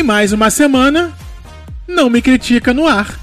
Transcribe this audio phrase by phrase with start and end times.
[0.00, 1.12] Em mais uma semana,
[1.86, 3.20] não me critica no ar.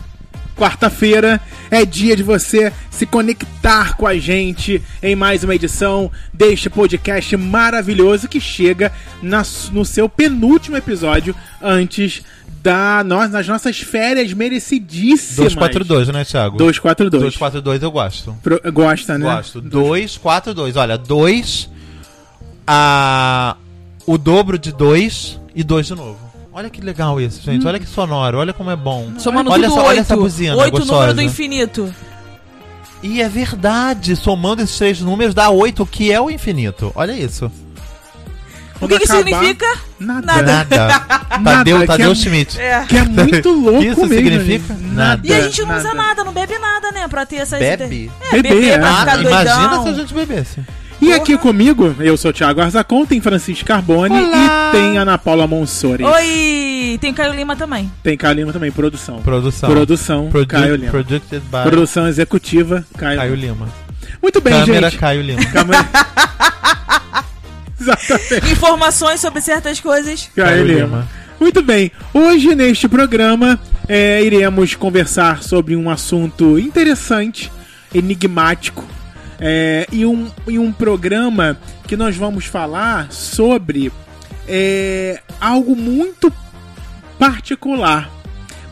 [0.55, 1.41] Quarta-feira
[1.71, 7.35] é dia de você se conectar com a gente em mais uma edição deste podcast
[7.35, 8.91] maravilhoso que chega
[9.23, 9.41] na-
[9.71, 12.21] no seu penúltimo episódio antes
[12.61, 15.35] da, nós, das nossas férias merecidíssimas.
[15.55, 16.57] 242, né, Thiago?
[16.59, 17.23] 242.
[17.33, 18.37] 242 eu gosto.
[18.43, 19.25] Pro- Gosta, né?
[19.25, 19.61] Gosto.
[19.61, 20.75] 242.
[20.75, 21.71] Olha, 2
[22.67, 23.57] a
[24.05, 26.26] o dobro de 2 e 2 de novo.
[26.57, 27.67] Olha que legal isso, gente.
[27.67, 29.11] Olha que sonoro, olha como é bom.
[29.19, 30.01] Somando olha tudo essa, olha oito.
[30.01, 30.93] essa buzina Oito gostosa.
[30.93, 31.93] número do infinito.
[33.03, 36.91] E é verdade, somando esses três números dá 8, que é o infinito.
[36.95, 37.45] Olha isso.
[37.45, 39.65] O Quando que, que acabar, significa?
[39.99, 40.25] Nada.
[40.25, 40.43] Nada.
[40.43, 40.87] Nada.
[41.37, 42.59] Nada, Tadeu, que Tadeu é- Schmidt.
[42.59, 42.85] É.
[42.87, 44.15] Que é muito louco Isso mesmo.
[44.15, 44.83] significa gente.
[44.95, 45.27] nada.
[45.27, 47.07] E a gente não usa nada, não bebe nada, né?
[47.07, 48.11] Pra ter essas Bebe?
[48.31, 48.77] É, beber é.
[48.79, 49.83] pra Ah, ficar imagina doidão.
[49.83, 50.59] se a gente bebesse.
[50.99, 54.69] E aqui comigo, eu sou o Thiago Arzacon, tem Francisco Carbone Olá.
[54.69, 56.03] e tem Ana Paula Monsori.
[56.03, 56.97] Oi!
[56.99, 57.91] Tem Caio Lima também.
[58.01, 59.21] Tem Caio Lima também, produção.
[59.21, 59.69] Produção.
[59.69, 60.89] Produção, Produ- Caio Lima.
[60.91, 63.53] Produced by Produção executiva, Caio, Caio Lima.
[63.65, 63.67] Lima.
[64.21, 64.99] Muito bem, Câmera gente.
[64.99, 65.45] Caio Lima.
[65.51, 65.85] Câmera...
[67.79, 70.29] Exatamente, Informações sobre certas coisas.
[70.35, 70.79] Caio, Caio Lima.
[70.87, 71.07] Lima.
[71.39, 77.51] Muito bem, hoje neste programa é, iremos conversar sobre um assunto interessante,
[77.93, 78.83] enigmático,
[79.39, 81.57] é, e, um, e um programa
[81.87, 83.91] que nós vamos falar sobre
[84.47, 86.31] é, algo muito
[87.19, 88.09] particular.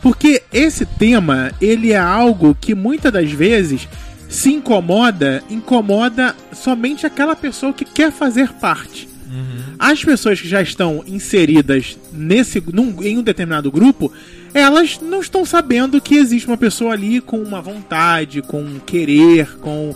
[0.02, 3.88] Porque esse tema, ele é algo que muitas das vezes
[4.28, 9.08] se incomoda, incomoda somente aquela pessoa que quer fazer parte.
[9.78, 14.10] As pessoas que já estão inseridas nesse, num- em um determinado grupo,
[14.54, 19.56] elas não estão sabendo que existe uma pessoa ali com uma vontade, com um querer,
[19.58, 19.94] com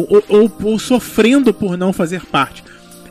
[0.00, 2.62] ou, ou- ou sofrendo por não fazer parte.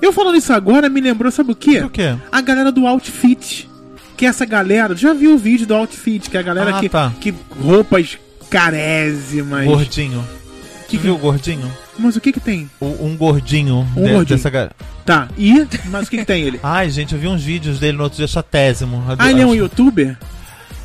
[0.01, 1.79] Eu falando isso agora me lembrou, sabe o quê?
[1.81, 2.15] O quê?
[2.31, 3.69] A galera do Outfit.
[4.17, 4.95] Que essa galera.
[4.95, 6.29] Já viu o vídeo do Outfit?
[6.29, 7.11] Que é a galera Ah, que, tá.
[7.19, 8.17] que roupas
[8.49, 9.65] carésimas.
[9.65, 10.23] Gordinho.
[10.87, 11.71] Que Tu viu o gordinho?
[11.97, 12.69] Mas o que que tem?
[12.79, 13.87] O- um gordinho.
[13.95, 14.25] Um de- gordinho.
[14.37, 14.71] Dessa galera.
[15.05, 15.27] Tá.
[15.37, 15.65] E?
[15.85, 16.59] Mas o que que tem ele?
[16.63, 19.03] Ai, gente, eu vi uns vídeos dele no outro dia chatésimo.
[19.17, 20.17] Ah, ele é um youtuber?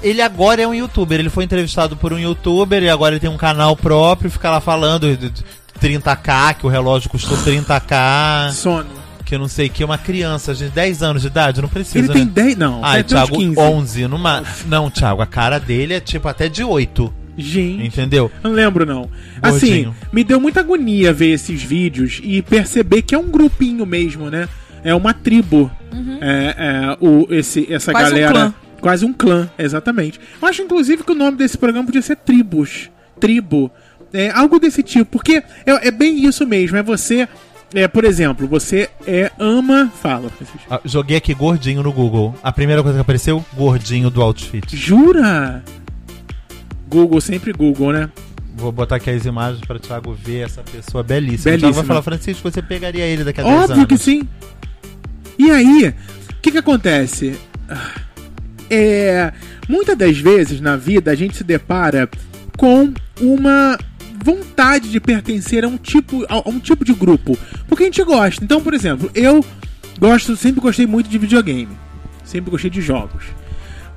[0.02, 1.18] Ele agora é um youtuber.
[1.18, 4.30] Ele foi entrevistado por um youtuber e agora ele tem um canal próprio.
[4.30, 5.06] Fica lá falando
[5.76, 8.52] 30k, que o relógio custou 30k.
[8.52, 9.06] Sono.
[9.24, 11.98] Que eu não sei, que é uma criança de 10 anos de idade, não precisa.
[11.98, 12.30] Ele tem né?
[12.32, 12.56] 10.
[12.56, 13.58] Não, tem uns Thiago, 15.
[13.58, 14.06] 11.
[14.06, 14.44] Numa...
[14.66, 17.12] Não, Thiago, a cara dele é tipo até de 8.
[17.36, 17.86] Gente.
[17.86, 18.30] Entendeu?
[18.42, 19.10] Não lembro, não.
[19.42, 19.96] Assim, Gordinho.
[20.12, 24.48] me deu muita agonia ver esses vídeos e perceber que é um grupinho mesmo, né?
[24.82, 25.70] É uma tribo.
[26.20, 28.32] É, é, o, esse, essa Quase um galera.
[28.32, 28.54] clã.
[28.80, 30.20] Quase um clã, exatamente.
[30.40, 32.90] Eu acho, inclusive, que o nome desse programa podia ser Tribos.
[33.18, 33.70] Tribo.
[34.12, 35.12] É, algo desse tipo.
[35.12, 36.76] Porque é, é bem isso mesmo.
[36.76, 37.28] É você.
[37.74, 39.90] É, por exemplo, você é, ama.
[40.00, 40.66] Fala, Francisco.
[40.70, 42.34] Ah, Joguei aqui gordinho no Google.
[42.42, 44.76] A primeira coisa que apareceu, gordinho do outfit.
[44.76, 45.62] Jura?
[46.88, 48.10] Google, sempre Google, né?
[48.56, 51.50] Vou botar aqui as imagens para o Thiago ver essa pessoa belíssima.
[51.50, 51.58] Belíssima.
[51.58, 53.70] Thiago vai falar, Francisco, você pegaria ele daqui a 10 anos.
[53.70, 54.26] Óbvio que sim.
[55.38, 55.94] E aí,
[56.30, 57.36] o que que acontece?
[58.70, 59.32] É,
[59.68, 62.08] muitas das vezes na vida a gente se depara
[62.56, 63.78] com uma
[64.22, 67.38] vontade de pertencer a um tipo a um tipo de grupo,
[67.68, 68.44] porque a gente gosta.
[68.44, 69.44] Então, por exemplo, eu
[69.98, 71.76] gosto, sempre gostei muito de videogame,
[72.24, 73.24] sempre gostei de jogos.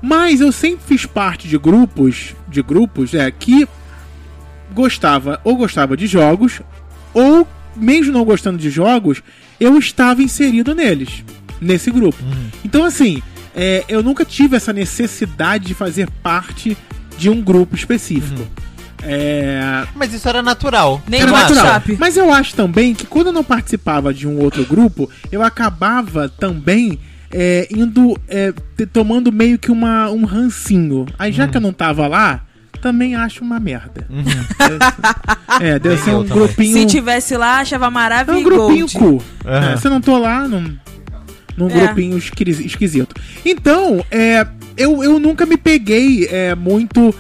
[0.02, 3.68] Mas eu sempre fiz parte de grupos, de grupos, é, que
[4.74, 6.62] gostava ou gostava de jogos
[7.14, 9.24] ou mesmo não gostando de jogos,
[9.60, 11.24] eu estava inserido neles,
[11.62, 12.18] nesse grupo.
[12.64, 13.22] Então, assim,
[13.56, 16.78] é, eu nunca tive essa necessidade de fazer parte
[17.18, 18.48] de um grupo específico.
[19.04, 21.02] É, Mas isso era natural.
[21.08, 21.54] Nem não acha?
[21.54, 21.98] WhatsApp.
[22.00, 26.28] mas eu acho também que quando eu não participava de um outro grupo, eu acabava
[26.30, 27.00] também
[27.32, 31.06] é, indo, é, te- tomando meio que uma, um rancinho.
[31.18, 32.42] Aí já que eu não tava lá,
[32.82, 34.08] também acho uma merda.
[35.62, 36.34] É, deve Nem ser um também.
[36.38, 36.74] grupinho.
[36.74, 38.40] Se tivesse lá, achava É maravilhoso.
[38.40, 39.24] um grupinho cu.
[39.46, 39.72] Aham.
[39.74, 40.76] É, se eu não tô lá, num,
[41.58, 41.86] num É.
[41.86, 43.16] grupinho esquisi- esquisito.
[43.46, 44.46] Então, é,
[44.76, 47.14] eu, eu nunca me peguei é, muito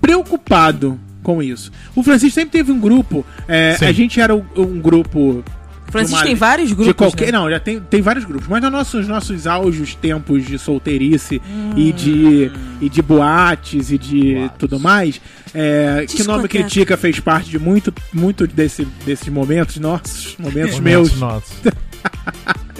[0.00, 1.70] preocupado com isso.
[1.94, 3.24] O Francisco sempre teve um grupo.
[3.48, 5.44] é, a gente era um, um grupo.
[5.90, 6.86] Francisco uma- tem vários grupos.
[6.86, 7.32] de qualquer, né?
[7.32, 8.46] Não, já tem, tem vários grupos.
[8.46, 11.42] Mas nos nossos, nossos auges tempos de solteirice
[11.76, 12.50] e, de,
[12.80, 14.56] e de boates e de Boates.
[14.56, 15.20] tudo mais,
[15.52, 16.46] é, que o Nome.
[16.46, 20.80] Critica fez parte de muito, muito desse, desses momentos, nossos momentos Momentos
[21.10, 21.18] meus.
[21.18, 21.52] nossos.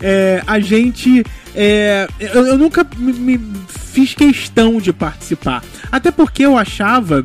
[0.00, 1.24] É, a gente.
[1.54, 5.62] é, eu, eu nunca me, me fiz questão de participar.
[5.90, 7.24] Até porque eu achava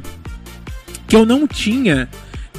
[1.07, 2.09] que eu não tinha,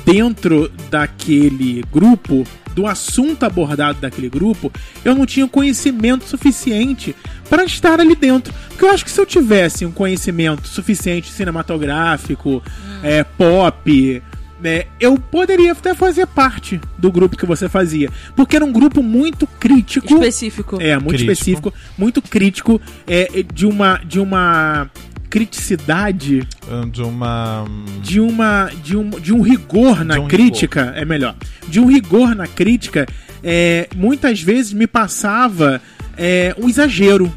[0.05, 4.73] dentro daquele grupo do assunto abordado daquele grupo,
[5.05, 7.15] eu não tinha conhecimento suficiente
[7.51, 8.55] para estar ali dentro.
[8.69, 12.63] Porque eu acho que se eu tivesse um conhecimento suficiente cinematográfico,
[13.03, 14.23] é, pop,
[14.61, 18.11] né, eu poderia até fazer parte do grupo que você fazia.
[18.37, 20.15] Porque era um grupo muito crítico.
[20.15, 20.79] Específico.
[20.81, 21.33] É, muito Crítico.
[21.33, 24.91] específico, muito crítico, é, de uma de uma
[25.29, 26.47] criticidade,
[26.91, 27.65] De uma.
[28.03, 31.35] de uma de um, de um rigor na De um crítica, é melhor.
[31.69, 33.07] De um rigor na crítica,
[33.43, 35.81] é, muitas vezes me passava
[36.17, 37.33] é, um exagero.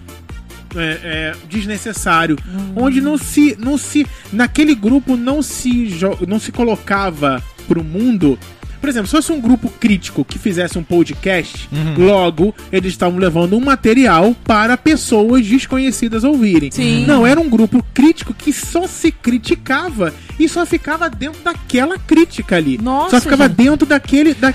[0.75, 2.37] é, é, desnecessário,
[2.75, 5.89] onde não se, não se, naquele grupo não se,
[6.27, 8.39] não se colocava pro mundo.
[8.81, 13.55] Por exemplo, se fosse um grupo crítico que fizesse um podcast, logo eles estavam levando
[13.55, 16.71] um material para pessoas desconhecidas ouvirem.
[16.71, 17.05] Sim.
[17.05, 22.55] Não, era um grupo crítico que só se criticava e só ficava dentro daquela crítica
[22.55, 22.79] ali.
[22.81, 23.57] Nossa, só ficava gente.
[23.57, 24.33] dentro daquele.
[24.33, 24.51] Da...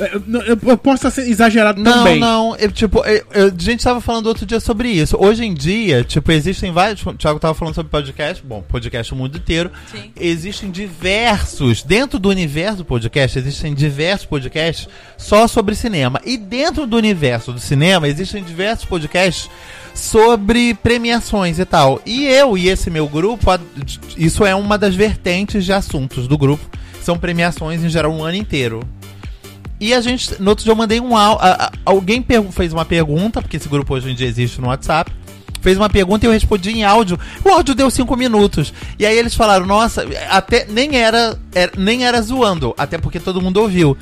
[0.00, 2.18] Eu, eu- eu posso ser exagerado Não, também.
[2.18, 5.16] não, eu, tipo, eu- eu- a gente tava falando outro dia sobre isso.
[5.20, 7.04] Hoje em dia, tipo, existem vários.
[7.04, 9.70] O Thiago tava falando sobre podcast, bom, podcast o mundo inteiro.
[9.92, 10.10] Sim.
[10.18, 14.88] Existem diversos, dentro do universo do podcast, existem diversos podcasts
[15.18, 16.20] só sobre cinema.
[16.24, 19.50] E dentro do universo do cinema, existem diversos podcasts
[19.94, 22.00] sobre premiações e tal.
[22.06, 23.46] E eu e esse meu grupo,
[24.16, 26.64] isso é uma das vertentes de assuntos do grupo.
[27.02, 28.80] São premiações em geral um ano inteiro.
[29.80, 31.40] E a gente, no outro dia eu mandei um áudio.
[31.84, 35.10] Alguém fez uma pergunta, porque esse grupo hoje em dia existe no WhatsApp.
[35.62, 37.18] Fez uma pergunta e eu respondi em áudio.
[37.44, 38.72] O áudio deu cinco minutos.
[38.98, 43.40] E aí eles falaram, nossa, até nem era, era- nem era zoando, até porque todo
[43.42, 43.96] mundo ouviu.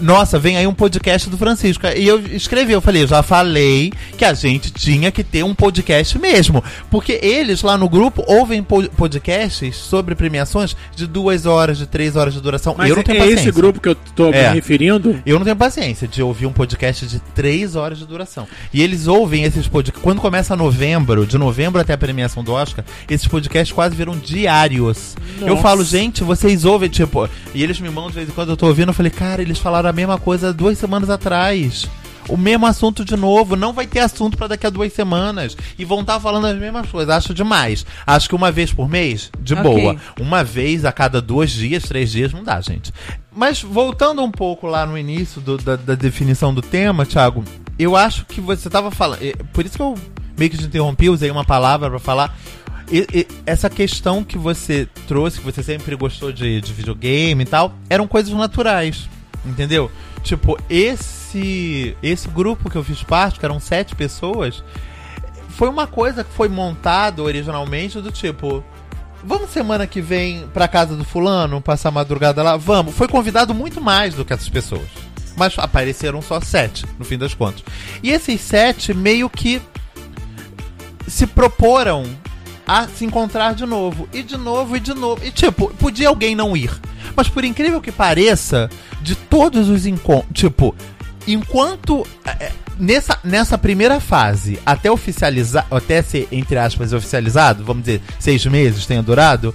[0.00, 1.86] Nossa, vem aí um podcast do Francisco.
[1.86, 5.54] E eu escrevi, eu falei, eu já falei que a gente tinha que ter um
[5.54, 6.62] podcast mesmo.
[6.90, 12.16] Porque eles lá no grupo ouvem po- podcasts sobre premiações de duas horas, de três
[12.16, 12.74] horas de duração.
[12.76, 13.52] Mas eu não é tenho esse paciência.
[13.52, 14.48] grupo que eu tô É.
[14.48, 15.20] me referindo.
[15.26, 18.46] Eu não tenho paciência de ouvir um podcast de 3 horas de duração.
[18.72, 20.02] E eles ouvem esses podcasts.
[20.02, 25.14] Quando começa novembro, de novembro até a premiação do Oscar, esses podcasts quase viram diários.
[25.40, 25.62] Eu Nossa.
[25.62, 27.28] falo, gente, vocês ouvem, tipo.
[27.54, 28.88] E eles me mandam de vez em quando eu tô ouvindo.
[28.88, 31.88] Eu falei, cara, eles falaram a mesma coisa duas semanas atrás.
[32.28, 35.56] O mesmo assunto de novo, não vai ter assunto pra daqui a duas semanas.
[35.76, 37.12] E vão estar falando as mesmas coisas.
[37.12, 37.84] Acho demais.
[38.06, 39.62] Acho que uma vez por mês, de Ok.
[39.64, 39.96] boa.
[40.20, 42.92] Uma vez a cada dois dias, três dias, não dá, gente.
[43.34, 47.42] Mas voltando um pouco lá no início do- da, da definição do tema, Thiago,
[47.76, 49.20] eu acho que você tava falando.
[49.20, 49.98] eh, Por isso que eu
[50.38, 52.38] meio que te interrompi, usei uma palavra pra falar.
[52.90, 57.46] E- e- essa questão que você trouxe, que você sempre gostou de, de videogame e
[57.46, 59.08] tal, eram coisas naturais.
[59.44, 59.90] Entendeu?
[60.22, 64.62] Tipo, esse esse grupo que eu fiz parte, que eram sete pessoas,
[65.48, 68.64] foi uma coisa que foi montado originalmente do tipo.
[69.24, 72.56] Vamos semana que vem pra casa do fulano, passar a madrugada lá?
[72.56, 72.94] Vamos.
[72.94, 74.88] Foi convidado muito mais do que essas pessoas.
[75.36, 77.62] Mas apareceram só sete, no fim das contas.
[78.02, 79.62] E esses sete meio que
[81.06, 82.04] se proporam
[82.66, 84.08] a se encontrar de novo.
[84.12, 85.24] E de novo, e de novo.
[85.24, 86.72] E tipo, podia alguém não ir.
[87.14, 88.70] Mas por incrível que pareça,
[89.02, 90.32] de todos os encontros.
[90.32, 90.74] Tipo,
[91.26, 92.06] enquanto.
[92.24, 98.44] é, Nessa, nessa primeira fase, até oficializar, até ser, entre aspas, oficializado, vamos dizer, seis
[98.46, 99.54] meses tenha durado,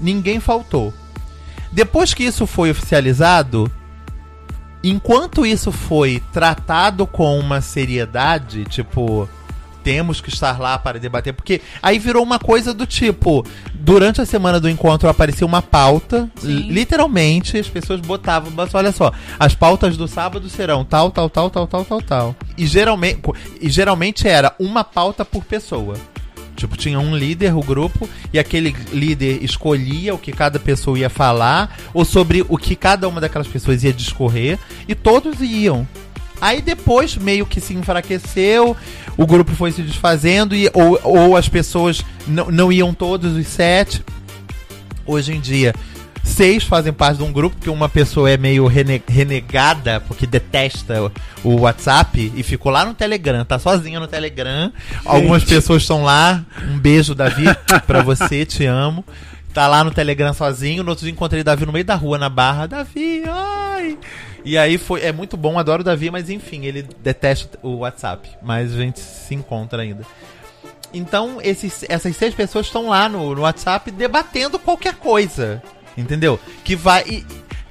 [0.00, 0.94] ninguém faltou.
[1.72, 3.70] Depois que isso foi oficializado,
[4.82, 9.28] enquanto isso foi tratado com uma seriedade, tipo,
[9.86, 14.26] temos que estar lá para debater, porque aí virou uma coisa do tipo, durante a
[14.26, 19.96] semana do encontro apareceu uma pauta, literalmente as pessoas botavam, mas olha só, as pautas
[19.96, 22.36] do sábado serão tal, tal, tal, tal, tal, tal, tal.
[22.58, 23.20] E geralmente,
[23.60, 25.94] e geralmente era uma pauta por pessoa.
[26.56, 31.08] Tipo, tinha um líder, o grupo, e aquele líder escolhia o que cada pessoa ia
[31.08, 35.86] falar, ou sobre o que cada uma daquelas pessoas ia discorrer, e todos iam.
[36.40, 38.76] Aí depois meio que se enfraqueceu,
[39.16, 43.46] o grupo foi se desfazendo, e, ou, ou as pessoas não, não iam todos os
[43.46, 44.04] sete.
[45.06, 45.72] Hoje em dia,
[46.24, 51.04] seis fazem parte de um grupo, que uma pessoa é meio rene- renegada, porque detesta
[51.04, 51.12] o-
[51.44, 54.72] o WhatsApp, e ficou lá no Telegram, tá sozinha no Telegram.
[55.04, 56.44] Algumas pessoas estão lá.
[56.70, 57.44] Um beijo, Davi,
[57.86, 59.04] pra você, te amo.
[59.56, 60.82] Tá lá no Telegram sozinho.
[60.82, 62.66] No outro dia encontrei Davi no meio da rua, na barra.
[62.66, 63.96] Davi, ai!
[64.44, 65.00] E aí foi.
[65.00, 68.28] É muito bom, adoro o Davi, mas enfim, ele detesta o WhatsApp.
[68.42, 70.04] Mas a gente se encontra ainda.
[70.92, 75.62] Então, esses, essas seis pessoas estão lá no, no WhatsApp debatendo qualquer coisa.
[75.96, 76.38] Entendeu?
[76.62, 77.02] Que vai.
[77.08, 77.26] e-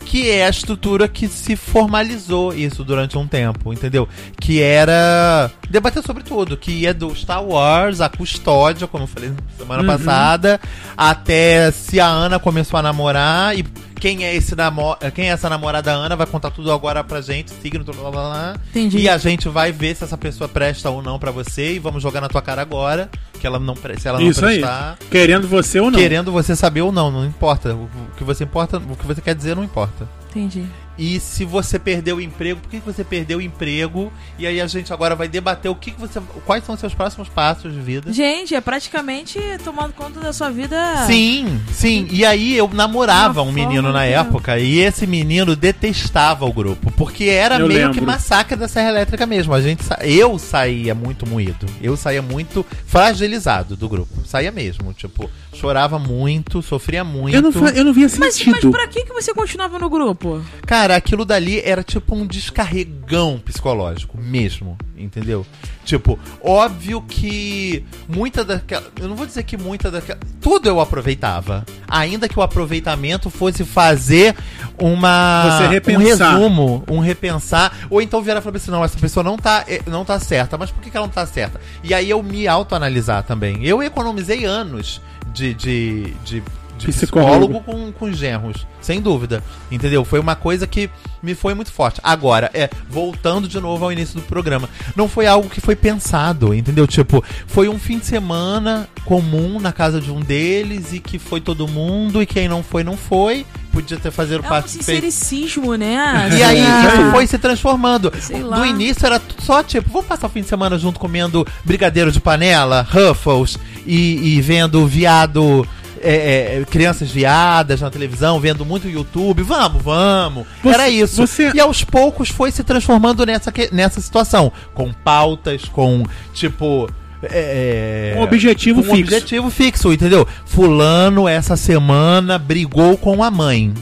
[0.06, 4.08] que é a estrutura que se formalizou isso durante um tempo, entendeu?
[4.40, 9.34] Que era debater sobre tudo, que ia do Star Wars, a custódia, como eu falei
[9.58, 10.60] semana passada,
[10.96, 13.66] até se a Ana começou a namorar e
[14.06, 17.50] quem é esse namo quem é essa namorada Ana, vai contar tudo agora pra gente,
[17.50, 18.56] signo, blá, blá, blá.
[18.70, 19.00] Entendi.
[19.00, 22.04] E a gente vai ver se essa pessoa presta ou não pra você e vamos
[22.04, 23.10] jogar na tua cara agora,
[23.40, 24.60] que ela não pre- se ela não Isso aí.
[24.60, 25.98] prestar, Querendo você ou não.
[25.98, 27.74] querendo você saber ou não, não importa.
[27.74, 30.08] O o que você importa, o que você quer dizer não importa.
[30.30, 30.66] Entendi.
[30.98, 34.12] E se você perdeu o emprego, por que você perdeu o emprego?
[34.40, 36.22] E aí a gente agora vai debater o que, que você.
[36.46, 38.14] Quais são os seus próximos passos de vida.
[38.14, 41.06] Gente, é praticamente tomando conta da sua vida.
[41.06, 42.08] Sim, sim.
[42.12, 46.90] E aí eu namorava Uma um menino na época e esse menino detestava o grupo,
[46.92, 47.94] porque era Eu meio lembro.
[48.00, 49.54] que massacre da Serra Elétrica mesmo.
[49.54, 51.66] A gente sa- eu saía muito moído.
[51.82, 54.26] Eu saía muito fragilizado do grupo.
[54.26, 57.36] Saía mesmo, tipo, chorava muito, sofria muito.
[57.36, 58.72] Eu não, fa- eu não via Mas, mas sentido.
[58.72, 60.42] pra que, que você continuava no grupo?
[60.66, 65.46] Cara, aquilo dali era tipo um descarregão psicológico mesmo, entendeu?
[65.84, 68.86] Tipo, óbvio que muita daquela.
[69.00, 70.20] Eu não vou dizer que muita daquela.
[70.42, 71.66] Tudo eu aproveitava.
[71.88, 74.36] Ainda que o aproveitamento fosse fazer
[74.80, 75.60] uma.
[75.60, 76.36] Você repensar.
[76.36, 77.88] Um resumo, um repensar.
[77.90, 80.58] Ou então virar e falar assim: não, essa pessoa não tá, eh, não tá certa.
[80.58, 81.62] Mas por que, que ela não tá certa?
[81.84, 83.66] E aí eu me autoanalisar também.
[83.66, 85.02] Eu economizei anos
[85.34, 85.54] de.
[85.54, 86.44] de, de
[86.78, 87.60] de Psicólogo.
[87.60, 89.44] psicólogo com, com genros, sem dúvida.
[89.72, 90.04] Entendeu?
[90.04, 90.90] Foi uma coisa que
[91.24, 92.00] me foi muito forte.
[92.04, 96.54] Agora, é, voltando de novo ao início do programa, não foi algo que foi pensado,
[96.54, 96.86] entendeu?
[96.86, 101.40] Tipo, foi um fim de semana comum na casa de um deles e que foi
[101.42, 103.46] todo mundo e quem não foi, não foi.
[103.72, 106.30] Podia ter fazer É um parte sincericismo, né?
[106.38, 108.12] e aí Ah, isso foi se transformando.
[108.22, 108.66] Sei No lá.
[108.68, 112.88] início era só tipo, vamos passar o fim de semana junto comendo brigadeiro de panela,
[112.90, 115.68] Ruffles e, e vendo viado.
[116.10, 120.46] É, é, crianças viadas na televisão, vendo muito YouTube, vamos, vamos.
[120.64, 121.26] Você- Era isso.
[121.28, 124.52] você- E aos poucos foi se transformando nessa, nessa situação.
[124.74, 126.90] Com pautas, com tipo.
[127.24, 129.14] é, Um objetivo com um fixo.
[129.16, 130.28] objetivo fixo, entendeu?
[130.46, 133.74] Fulano essa semana brigou com a mãe.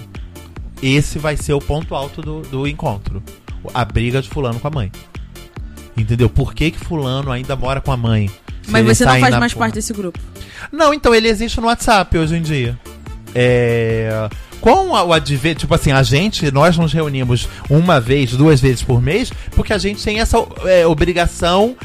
[0.82, 3.22] Esse vai ser o ponto alto do, do encontro.
[3.74, 4.92] A briga de fulano com a mãe.
[5.96, 6.30] Entendeu?
[6.30, 8.30] Por que, que fulano ainda mora com a mãe?
[8.67, 10.20] Mas você não sai faz mais porra- parte desse grupo.
[10.72, 12.77] Não, então ele existe no WhatsApp hoje em dia.
[13.36, 14.29] É.
[14.63, 19.01] Com o advento, tipo assim, a gente, nós nos reunimos uma vez, duas vezes por
[19.01, 21.75] mês, porque a gente tem essa é, obrigação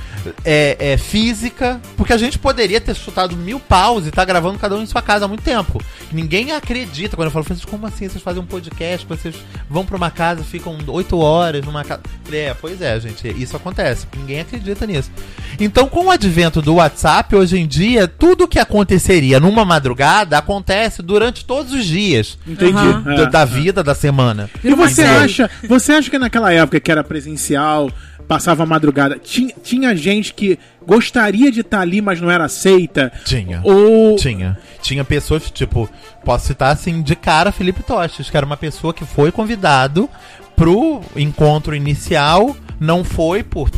[0.44, 4.76] é, é, física, porque a gente poderia ter chutado mil paus e tá gravando cada
[4.76, 5.82] um em sua casa há muito tempo.
[6.12, 8.08] Ninguém acredita quando eu falo, Francisco, como assim?
[8.08, 9.34] Vocês fazem um podcast, vocês
[9.68, 12.02] vão pra uma casa, ficam oito horas numa casa.
[12.30, 14.06] É, pois é, gente, isso acontece.
[14.16, 15.10] Ninguém acredita nisso.
[15.58, 21.02] Então, com o advento do WhatsApp, hoje em dia, tudo que aconteceria numa madrugada acontece
[21.02, 22.67] durante todos os dias Entendi.
[22.70, 24.48] É, da, da vida da semana.
[24.62, 25.20] E você Entendeu?
[25.20, 27.90] acha, você acha que naquela época que era presencial,
[28.26, 33.10] passava a madrugada, tinha, tinha gente que gostaria de estar ali, mas não era aceita?
[33.24, 33.60] Tinha.
[33.64, 34.58] Ou Tinha.
[34.82, 35.88] Tinha pessoas, tipo,
[36.24, 40.08] posso citar assim, de cara Felipe Tostes, que era uma pessoa que foi convidado
[40.54, 43.70] pro encontro inicial, não foi por,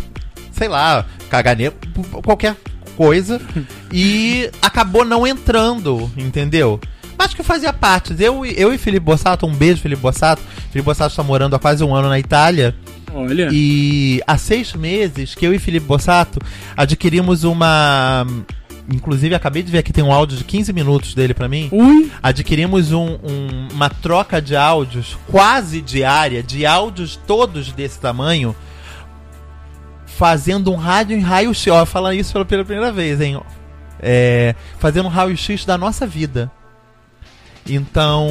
[0.52, 2.56] sei lá, caganeiro, por qualquer
[2.96, 3.40] coisa,
[3.92, 6.80] e acabou não entrando, entendeu?
[7.22, 8.14] Mas que fazia parte.
[8.18, 10.40] Eu, e- eu e Felipe Bossato, um beijo, Felipe Bossato.
[10.72, 12.74] Felipe Bossato está morando há quase um ano na Itália.
[13.12, 16.38] olha, E há seis meses que eu e Felipe Bossato
[16.74, 18.26] adquirimos uma.
[18.90, 21.68] Inclusive, acabei de ver aqui, tem um áudio de 15 minutos dele pra mim.
[21.70, 28.56] ui, Adquirimos um- um- uma troca de áudios quase diária, de áudios todos desse tamanho,
[30.06, 31.66] fazendo um rádio em raio-x.
[31.70, 33.38] Ó, falando isso pela, pela primeira vez, hein?
[34.00, 36.50] É, fazendo um raio-x da nossa vida.
[37.74, 38.28] Então,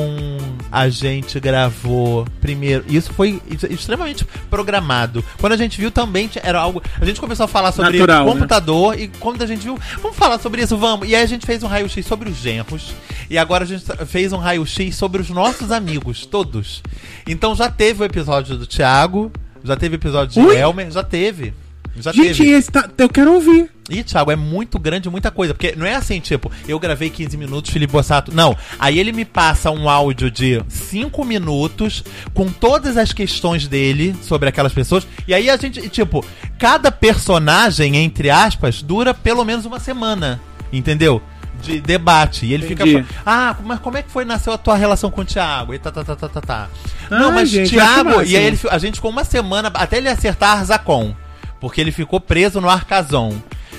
[0.71, 2.83] a gente gravou primeiro.
[2.87, 5.23] Isso foi ex- extremamente programado.
[5.39, 6.81] Quando a gente viu também era algo.
[6.99, 8.31] A gente começou a falar sobre Natural, né?
[8.31, 11.07] computador e quando a gente viu, vamos falar sobre isso, vamos.
[11.07, 12.93] E aí a gente fez um raio-x sobre os genros.
[13.29, 16.81] E agora a gente fez um raio-x sobre os nossos amigos, todos.
[17.27, 19.31] Então já teve o episódio do Thiago,
[19.63, 20.55] já teve o episódio de Ui!
[20.57, 21.53] Elmer, já teve.
[21.97, 22.51] Já gente, teve.
[22.51, 23.69] esse tá, eu quero ouvir.
[23.89, 25.53] Ih, Thiago, é muito grande, muita coisa.
[25.53, 28.33] Porque não é assim, tipo, eu gravei 15 minutos, Felipe Bossato.
[28.33, 28.55] Não.
[28.77, 32.03] Aí ele me passa um áudio de 5 minutos
[32.33, 35.07] com todas as questões dele sobre aquelas pessoas.
[35.27, 36.23] E aí a gente, tipo,
[36.59, 40.39] cada personagem, entre aspas, dura pelo menos uma semana.
[40.71, 41.21] Entendeu?
[41.61, 42.45] De debate.
[42.45, 43.03] E ele Entendi.
[43.03, 43.05] fica.
[43.25, 45.73] Ah, mas como é que foi nasceu a tua relação com o Thiago?
[45.73, 46.69] E tá, tá, tá, tá, tá, tá.
[47.09, 48.21] Ah, não, mas gente, Thiago.
[48.21, 48.69] E aí máximo.
[48.69, 51.13] ele, a gente ficou uma semana até ele acertar Arzacon.
[51.59, 53.33] Porque ele ficou preso no Arcazon.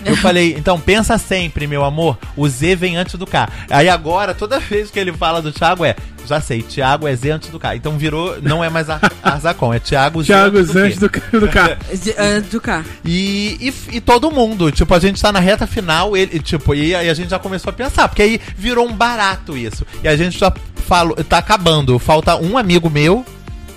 [0.05, 3.49] Eu falei, então pensa sempre, meu amor, o Z vem antes do K.
[3.69, 5.95] Aí agora, toda vez que ele fala do Thiago é,
[6.27, 7.77] já sei, Thiago é Z antes do K.
[7.77, 11.01] Então virou, não é mais Ar- Arzacon, é Thiago Z Thiago antes do Zantes Q.
[11.01, 11.11] do,
[11.49, 11.97] ca- do.
[11.99, 12.83] De- ah, do cá.
[13.05, 13.59] E,
[13.91, 17.11] e, e todo mundo, tipo, a gente tá na reta final, ele, tipo, e aí
[17.11, 19.85] a gente já começou a pensar, porque aí virou um barato isso.
[20.03, 20.51] E a gente já
[20.87, 23.25] falou, tá acabando, falta um amigo meu,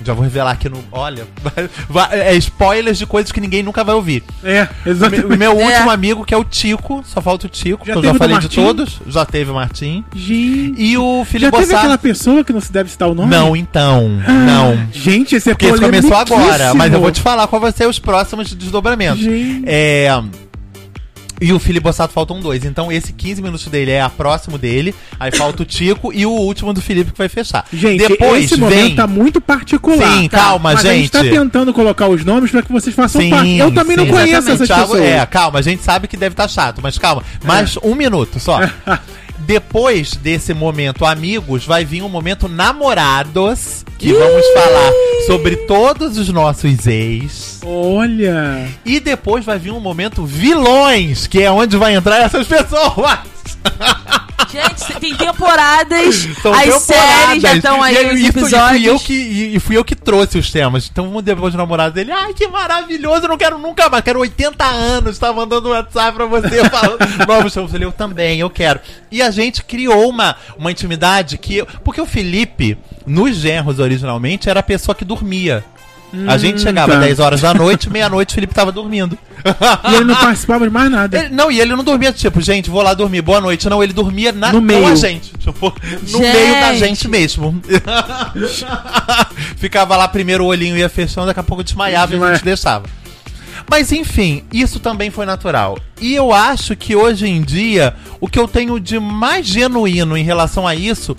[0.05, 0.83] já vou revelar aqui no.
[0.91, 1.25] Olha,
[2.12, 4.24] é spoilers de coisas que ninguém nunca vai ouvir.
[4.43, 5.38] É, O exatamente.
[5.38, 5.65] meu É.
[5.65, 8.38] último amigo, que é o Tico, só falta o Tico, Já que eu já falei
[8.39, 10.03] de todos, já teve o Martim.
[10.15, 10.81] Gente.
[10.81, 12.00] E o Já Felipe teve aquela Bossar.
[12.00, 13.29] pessoa que não se deve citar o nome?
[13.29, 14.10] Não, então,
[14.45, 14.77] não.
[14.91, 17.88] Gente, esse é Porque isso começou agora, mas eu vou te falar qual vai ser
[17.88, 19.19] os próximos desdobramentos.
[19.22, 19.63] Gente.
[19.65, 20.10] É.
[21.42, 22.63] E o Felipe Bossato faltam dois.
[22.63, 24.94] Então esse 15 minutos dele é a próximo dele.
[25.20, 27.66] Aí falta o Tico e o último do Felipe que vai fechar.
[27.74, 28.63] Gente, Depois esse vem.
[28.63, 30.18] momento tá muito particular.
[30.18, 31.12] Sim, Tá, calma, mas a gente gente.
[31.12, 33.58] tá tentando colocar os nomes pra que vocês façam Sim, parte.
[33.58, 34.54] Eu também não sim, conheço exatamente.
[34.63, 35.04] essas Thiago, pessoas.
[35.10, 37.24] é, calma, a gente sabe que deve estar chato, mas calma.
[37.44, 38.60] Mais um minuto só.
[39.46, 44.92] Depois desse momento amigos, vai vir um momento namorados, que vamos falar
[45.28, 47.60] sobre todos os nossos ex.
[47.66, 48.68] Olha.
[48.86, 53.20] E depois vai vir um momento vilões, que é onde vai entrar essas pessoas.
[54.53, 56.81] Gente, tem temporadas, São as temporadas.
[56.83, 58.86] séries já estão aí e, nos e, fui- e fui episódios.
[58.86, 60.88] eu que, e, e fui eu que trouxe os temas.
[60.91, 64.63] Então, depois do namorado dele, ai, que maravilhoso, eu não quero nunca mais, quero 80
[64.63, 67.65] anos, tá mandando um WhatsApp pra você falando novos shows.
[67.65, 68.79] Eu falei, eu também, eu quero.
[69.12, 71.63] E a gente criou uma, uma intimidade que.
[71.83, 75.63] Porque o Felipe, nos genros originalmente, era a pessoa que dormia.
[76.27, 77.00] A gente chegava tá.
[77.00, 79.17] 10 horas da noite, meia-noite o Felipe tava dormindo.
[79.91, 81.17] E ele não participava de mais nada.
[81.20, 83.67] Ele- não, e ele não dormia, tipo, gente, vou lá dormir, boa noite.
[83.67, 84.88] Não, ele dormia na, No com meio.
[84.88, 85.32] a gente.
[85.38, 86.22] Tipo, no Gente.
[86.38, 87.60] meio da gente mesmo.
[89.58, 92.36] Ficava lá, primeiro o olhinho ia fechando, daqui a pouco desmaiava e a Desmaia.
[92.36, 92.86] gente deixava.
[93.70, 95.77] Mas enfim, isso também foi natural.
[96.00, 100.24] E eu acho que hoje em dia, o que eu tenho de mais genuíno em
[100.24, 101.15] relação a isso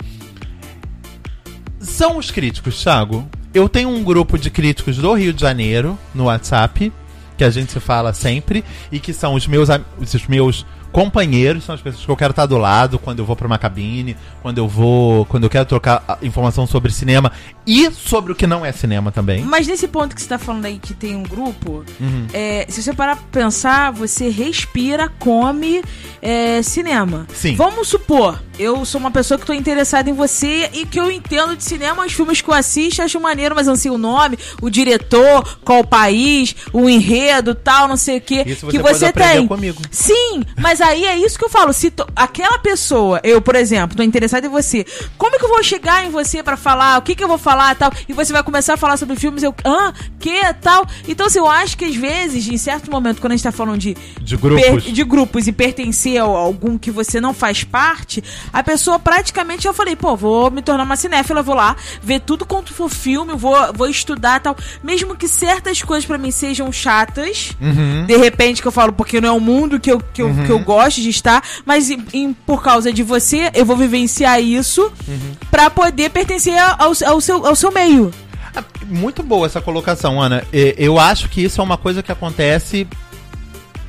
[1.79, 3.27] são os críticos, Thiago.
[3.55, 6.91] Eu tenho um grupo de críticos do Rio de Janeiro no WhatsApp,
[7.37, 11.81] que a gente fala sempre, e que são os meus, os meus companheiros, são as
[11.81, 14.65] pessoas que eu quero estar do lado quando eu vou pra uma cabine, quando eu
[14.67, 17.33] vou, quando eu quero trocar ah, informação sobre cinema
[17.67, 19.43] e sobre o que não é cinema também.
[19.43, 22.27] Mas nesse ponto que você tá falando aí que tem um grupo, Uhum.
[22.31, 25.83] é, se você parar pra pensar, você respira, come
[26.21, 27.27] é, cinema.
[27.33, 27.55] Sim.
[27.55, 31.57] Vamos supor, eu sou uma pessoa que tô interessada em você e que eu entendo
[31.57, 34.69] de cinema, os filmes que eu assisto, acho maneiro, mas não sei o nome, o
[34.69, 38.43] diretor, qual país, o enredo, tal, não sei o quê.
[38.45, 39.47] Isso que você pode você tem.
[39.47, 39.81] comigo.
[39.91, 41.73] Sim, mas aí é isso que eu falo.
[41.73, 44.85] Se to- aquela pessoa, eu, por exemplo, tô interessada em você,
[45.17, 46.97] como é que eu vou chegar em você pra falar?
[46.97, 47.91] O que que eu vou falar tal?
[48.07, 50.85] E você vai começar a falar sobre filmes, eu, ah, que tal?
[51.07, 53.79] Então, assim, eu acho que às vezes, em certo momento, quando a gente tá falando
[53.79, 54.63] de De grupos.
[54.83, 59.67] per- de grupos e pertencer a algum que você não faz parte, a pessoa praticamente
[59.67, 63.33] eu falei, pô, vou me tornar uma cinéfila, vou lá ver tudo quanto for filme,
[63.35, 64.55] vou, vou estudar tal.
[64.83, 68.05] Mesmo que certas coisas pra mim sejam chatas, Uhum.
[68.05, 70.49] de repente que eu falo, porque não é o mundo que eu, que eu, que
[70.51, 74.91] eu gosto de estar, mas em- em- por causa de você, eu vou vivenciar isso
[75.07, 75.31] Uhum.
[75.49, 78.11] pra poder pertencer ao, ao, seu, ao seu meio.
[78.55, 80.43] Ah, Muito boa essa colocação, Ana.
[80.53, 82.87] E- Eu acho que isso é uma coisa que acontece.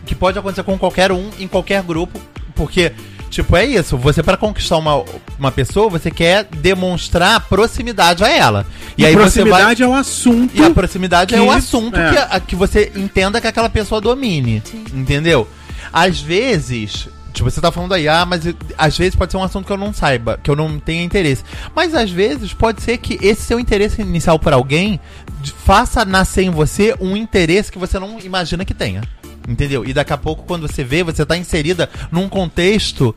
[0.05, 2.20] que pode acontecer com qualquer um, em qualquer grupo.
[2.55, 2.92] Porque,
[3.29, 3.96] tipo, é isso.
[3.99, 5.05] Você, para conquistar uma,
[5.37, 8.64] uma pessoa, você quer demonstrar proximidade a ela.
[8.96, 9.51] E, E aí você vai.
[9.51, 10.53] proximidade é o assunto.
[10.57, 12.11] E a proximidade é que- o assunto é.
[12.11, 14.62] que, a- que você entenda que aquela pessoa domine.
[14.94, 15.46] Entendeu?
[15.96, 17.09] Às vezes.
[17.32, 18.42] Tipo, você tá falando aí, ah, mas
[18.76, 21.42] às vezes pode ser um assunto que eu não saiba, que eu não tenha interesse.
[21.74, 25.00] Mas às vezes pode ser que esse seu interesse inicial por alguém
[25.64, 29.02] faça nascer em você um interesse que você não imagina que tenha.
[29.48, 29.87] Entendeu?
[29.87, 33.14] E daqui a pouco, quando você vê, você tá inserida num contexto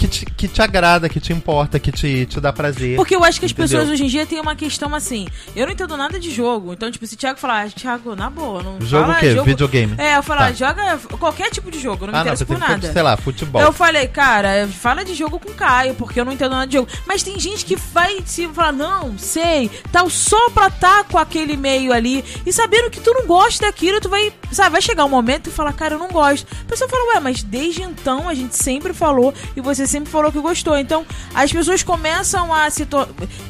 [0.00, 2.96] que te, que te agrada, que te importa, que te, te dá prazer.
[2.96, 3.68] Porque eu acho que as Entendeu?
[3.78, 5.28] pessoas hoje em dia têm uma questão assim.
[5.54, 6.72] Eu não entendo nada de jogo.
[6.72, 9.32] Então, tipo, se o Thiago falar, ah, Thiago, na boa, não Jogo fala o quê?
[9.32, 9.94] jogo- Videogame?
[9.98, 10.52] É, eu falar, Tá.
[10.52, 12.90] joga qualquer tipo de jogo, eu não me ah, não, por nada.
[12.92, 13.60] sei lá, futebol.
[13.60, 16.74] Eu falei, cara, fala de jogo com o Caio, porque eu não entendo nada de
[16.78, 16.88] jogo.
[17.06, 21.58] Mas tem gente que vai se falar, não, sei, tal, só pra tá com aquele
[21.58, 22.24] meio ali.
[22.46, 25.52] E sabendo que tu não gosta daquilo, tu vai, sabe, vai chegar um momento e
[25.52, 26.46] falar, cara, eu não gosto.
[26.62, 30.32] A pessoa fala, ué, mas desde então a gente sempre falou e você sempre falou
[30.32, 30.78] que gostou.
[30.78, 32.86] Então, as pessoas começam a se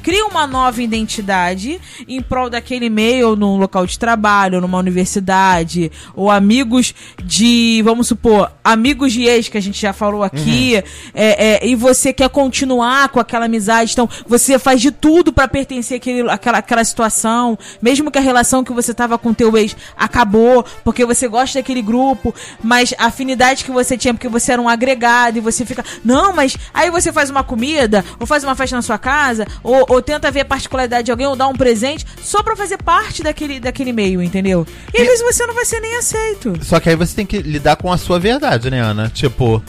[0.02, 5.92] criam uma nova identidade em prol daquele meio, ou num local de trabalho, numa universidade,
[6.14, 10.84] ou amigos de, vamos supor, amigos de ex que a gente já falou aqui, é,
[11.14, 15.98] é, e você quer continuar com aquela amizade, então você faz de tudo pra pertencer
[15.98, 20.64] àquele, àquela, àquela situação, mesmo que a relação que você tava com teu ex acabou,
[20.84, 24.68] porque você gosta daquele grupo, mas a afinidade que você tinha porque você era um
[24.68, 28.76] agregado e você fica, não, mas aí você faz uma comida, ou faz uma festa
[28.76, 32.04] na sua casa, ou, ou tenta ver a particularidade de alguém, ou dar um presente,
[32.22, 34.66] só pra fazer parte daquele, daquele meio, entendeu?
[34.94, 36.58] E às vezes você não vai ser nem aceito.
[36.62, 39.08] Só que aí você tem que lidar com a sua verdade, né, Ana?
[39.08, 39.62] Tipo,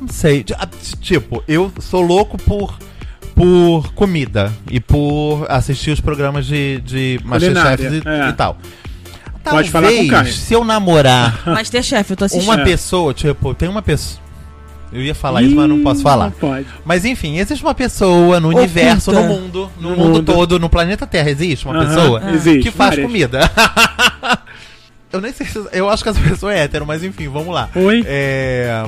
[0.00, 0.44] não sei.
[0.58, 0.68] ah,
[1.00, 2.76] Tipo, eu sou louco por.
[3.34, 8.28] Por comida e por assistir os programas de, de Masterchef e, é.
[8.28, 8.58] e tal.
[9.42, 12.50] Pode falar com se eu namorar Masterchef, eu tô assistindo.
[12.52, 12.64] uma É.
[12.64, 14.20] pessoa, tipo, tem uma pessoa.
[14.92, 16.24] Eu ia falar isso, mas não posso falar.
[16.26, 16.66] Não pode.
[16.84, 18.58] Mas enfim, existe uma pessoa no Oculta.
[18.66, 20.32] universo, no mundo, no, No mundo, mundo.
[20.32, 23.06] todo, no planeta Terra, existe uma Aham, pessoa existe, que faz várias.
[23.06, 23.40] comida.
[25.12, 25.60] eu nem sei se.
[25.72, 27.68] Eu acho que essa pessoa é hétero, mas enfim, vamos lá.
[27.74, 28.02] Oi?
[28.06, 28.84] É.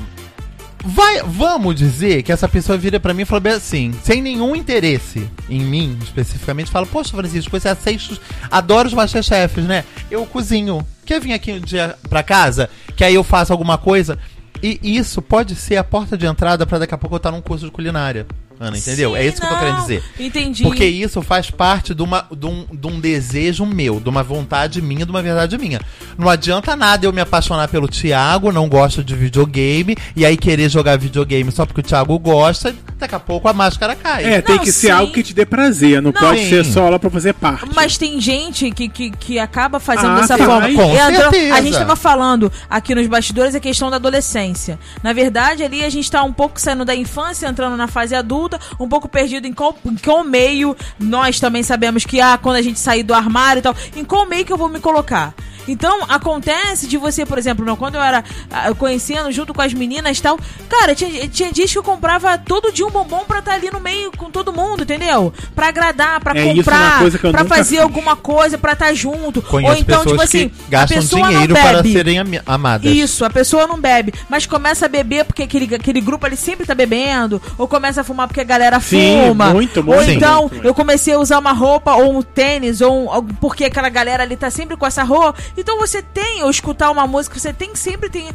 [0.84, 4.56] Vai, vamos dizer que essa pessoa vira pra mim e fala bem assim, sem nenhum
[4.56, 9.84] interesse em mim, especificamente, fala, poxa, Francisco, você assiste, adora os Masterchefs, né?
[10.10, 10.84] Eu cozinho.
[11.06, 12.68] Quer vir aqui um dia pra casa?
[12.96, 14.18] Que aí eu faço alguma coisa?
[14.62, 17.40] E isso pode ser a porta de entrada pra daqui a pouco eu estar num
[17.40, 18.26] curso de culinária.
[18.62, 19.10] Ana, entendeu?
[19.12, 20.02] Sim, é isso que eu tô querendo dizer.
[20.18, 20.62] Entendi.
[20.62, 24.80] Porque isso faz parte de, uma, de, um, de um desejo meu, de uma vontade
[24.80, 25.80] minha, de uma verdade minha.
[26.18, 30.68] Não adianta nada eu me apaixonar pelo Thiago, não gosto de videogame, e aí querer
[30.68, 34.24] jogar videogame só porque o Thiago gosta, daqui a pouco a máscara cai.
[34.24, 34.92] É, tem Não, que ser sim.
[34.92, 36.20] algo que te dê prazer, não, Não.
[36.20, 36.48] pode Sim.
[36.50, 37.68] ser só lá pra fazer parte.
[37.74, 40.68] Mas tem gente que, que, que acaba fazendo Ah, dessa tem, forma.
[40.72, 41.54] com Entra- certeza.
[41.54, 44.78] a gente tava falando aqui nos bastidores a questão da adolescência.
[45.02, 48.51] Na verdade, ali a gente tá um pouco saindo da infância, entrando na fase adulta,
[48.78, 50.76] um pouco perdido em qual, em qual meio.
[50.98, 54.26] Nós também sabemos que, ah, quando a gente sair do armário e tal, em qual
[54.26, 55.34] meio que eu vou me colocar.
[55.68, 59.72] Então, acontece de você, por exemplo, não, quando eu era ah, conhecendo junto com as
[59.72, 63.38] meninas e tal, cara, tinha, tinha dias que eu comprava todo dia um bombom pra
[63.40, 65.32] estar ali no meio com todo mundo, entendeu?
[65.54, 67.80] Pra agradar, pra É, isso é comprar, coisa que eu pra fazer fiz.
[67.80, 69.42] alguma coisa, pra estar junto.
[69.42, 71.92] Conheço Ou então, pessoas tipo assim, que gastam a pessoa dinheiro não para bebe.
[71.92, 72.92] serem amadas.
[72.92, 76.66] Isso, a pessoa não bebe, mas começa a beber porque aquele, aquele grupo ali sempre
[76.66, 79.50] tá bebendo, ou começa a fumar porque a galera Sim, fuma.
[79.52, 80.64] muito, ou muito, então, muito.
[80.66, 84.36] eu comecei a usar uma roupa ou um tênis, ou um, porque aquela galera ali
[84.36, 85.38] tá sempre com essa roupa.
[85.56, 88.28] Então você tem, ou escutar uma música, você tem sempre tem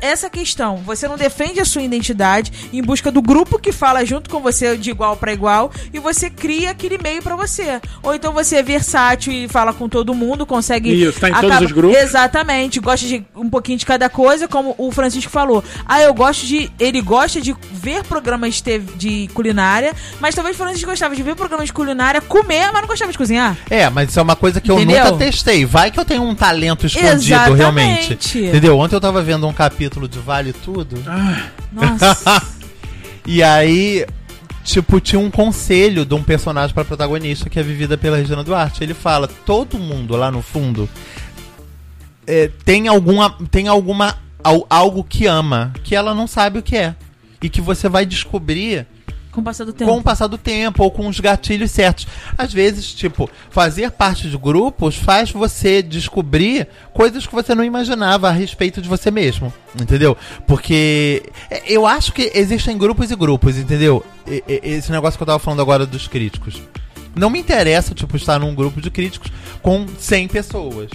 [0.00, 0.76] essa questão.
[0.78, 4.76] Você não defende a sua identidade em busca do grupo que fala junto com você
[4.76, 7.80] de igual para igual e você cria aquele meio pra você.
[8.02, 11.60] Ou então você é versátil e fala com todo mundo, consegue Isso, tá em todos
[11.60, 11.98] os grupos.
[11.98, 15.62] Exatamente, gosta de um pouquinho de cada coisa, como o Francisco falou.
[15.86, 16.70] Ah, eu gosto de.
[16.78, 21.22] Ele gosta de ver programas de, TV de culinária, mas talvez o Francisco gostava de
[21.22, 23.56] ver programas de culinária, comer, mas não gostava de cozinhar.
[23.70, 25.04] É, mas isso é uma coisa que eu Entendeu?
[25.04, 25.64] nunca testei.
[25.64, 27.58] Vai que eu tenho um talento escondido, Exatamente.
[27.58, 28.38] realmente.
[28.38, 28.78] Entendeu?
[28.78, 31.02] Ontem eu tava vendo um capítulo de Vale Tudo.
[31.06, 32.42] Ah, Nossa.
[33.24, 34.04] E aí,
[34.64, 38.82] tipo, tinha um conselho de um personagem pra protagonista que é vivida pela Regina Duarte.
[38.82, 40.88] Ele fala: todo mundo lá no fundo
[42.26, 43.30] é, tem alguma.
[43.50, 44.16] Tem alguma.
[44.42, 46.94] al- algo que ama, que ela não sabe o que é.
[47.40, 48.86] E que você vai descobrir
[49.32, 49.90] com o passar do tempo.
[49.90, 52.06] com o passar do tempo ou com os gatilhos certos.
[52.36, 58.28] Às vezes, tipo, fazer parte de grupos faz você descobrir coisas que você não imaginava
[58.28, 60.16] a respeito de você mesmo, entendeu?
[60.46, 64.04] Porque é, eu acho que existem grupos e grupos, entendeu?
[64.46, 66.62] Esse negócio que eu tava falando agora dos críticos.
[67.14, 70.90] Não me interessa, tipo, estar num grupo de críticos com 100 pessoas.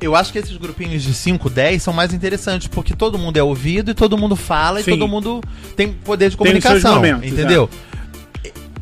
[0.00, 3.42] Eu acho que esses grupinhos de 5, 10 são mais interessantes, porque todo mundo é
[3.42, 4.92] ouvido e todo mundo fala Sim.
[4.92, 5.40] e todo mundo
[5.76, 6.96] tem poder de comunicação.
[6.96, 7.68] momentos, entendeu?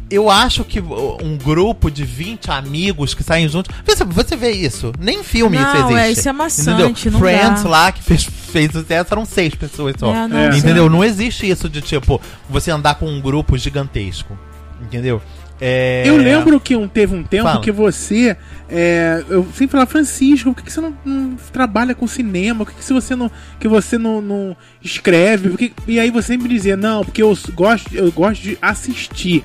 [0.09, 3.75] Eu acho que um grupo de 20 amigos que saem juntos.
[3.85, 4.93] Você, você vê isso?
[5.01, 5.99] Nem em filme Não, isso existe.
[5.99, 7.13] é, isso é maçante, entendeu?
[7.13, 7.69] não Friends dá.
[7.69, 10.15] lá que fez, fez sucesso eram seis pessoas só.
[10.15, 10.57] É, não, É.
[10.57, 10.89] Entendeu?
[10.89, 14.39] Não existe isso de tipo, você andar com um grupo gigantesco.
[14.81, 15.21] Entendeu?
[15.61, 16.03] É...
[16.07, 17.61] Eu lembro que um, teve um tempo Fala.
[17.61, 18.37] que você.
[18.69, 22.65] é, eu sempre falava, Francisco, por que, que você não, não trabalha com cinema?
[22.65, 23.31] Por que, que se você não.
[23.59, 25.57] que você não, não escreve?
[25.57, 29.45] Que- e aí você sempre dizia, não, porque eu gosto, eu gosto de assistir.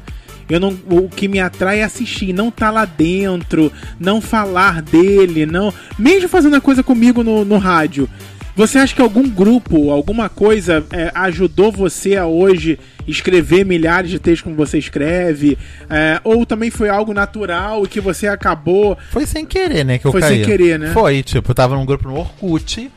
[0.49, 5.45] Eu não, o que me atrai é assistir, não tá lá dentro, não falar dele,
[5.45, 5.73] não.
[5.97, 8.09] Mesmo fazendo a coisa comigo no, no rádio.
[8.53, 14.19] Você acha que algum grupo, alguma coisa é, ajudou você a hoje escrever milhares de
[14.19, 15.57] textos como você escreve?
[15.89, 18.97] É, ou também foi algo natural e que você acabou.
[19.11, 19.97] Foi sem querer, né?
[19.97, 20.37] Que eu Foi caí.
[20.37, 20.91] sem querer, né?
[20.93, 22.91] Foi, tipo, eu tava num grupo no Orkut.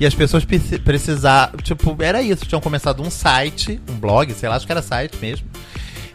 [0.00, 1.56] E as pessoas preci- precisavam.
[1.62, 2.44] Tipo, era isso.
[2.46, 5.46] Tinham começado um site, um blog, sei lá, acho que era site mesmo.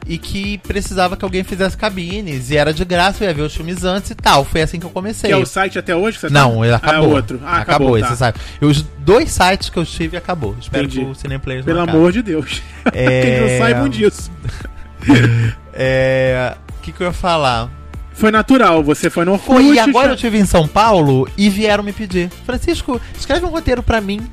[0.09, 2.49] E que precisava que alguém fizesse cabines.
[2.49, 4.45] E era de graça, eu ia ver os filmes antes e tal.
[4.45, 5.29] Foi assim que eu comecei.
[5.29, 6.65] Que é o site até hoje você Não, tá?
[6.65, 6.99] ele acabou.
[6.99, 7.39] Ah, é outro.
[7.43, 8.15] Ah, acabou, acabou, esse tá.
[8.15, 8.39] site.
[8.61, 10.55] E os dois sites que eu tive acabou.
[10.61, 11.03] Espero Entendi.
[11.05, 11.97] que o Cineplayers Pelo não acabe.
[11.97, 12.61] amor de Deus.
[12.93, 13.21] É...
[13.21, 14.31] que eles não saibam disso.
[15.73, 16.55] É.
[16.77, 17.69] O que, que eu ia falar?
[18.13, 19.45] Foi natural, você foi no Orkut.
[19.61, 22.29] Foi, e agora já- eu estive em São Paulo e vieram me pedir.
[22.45, 24.27] Francisco, escreve um roteiro pra mim.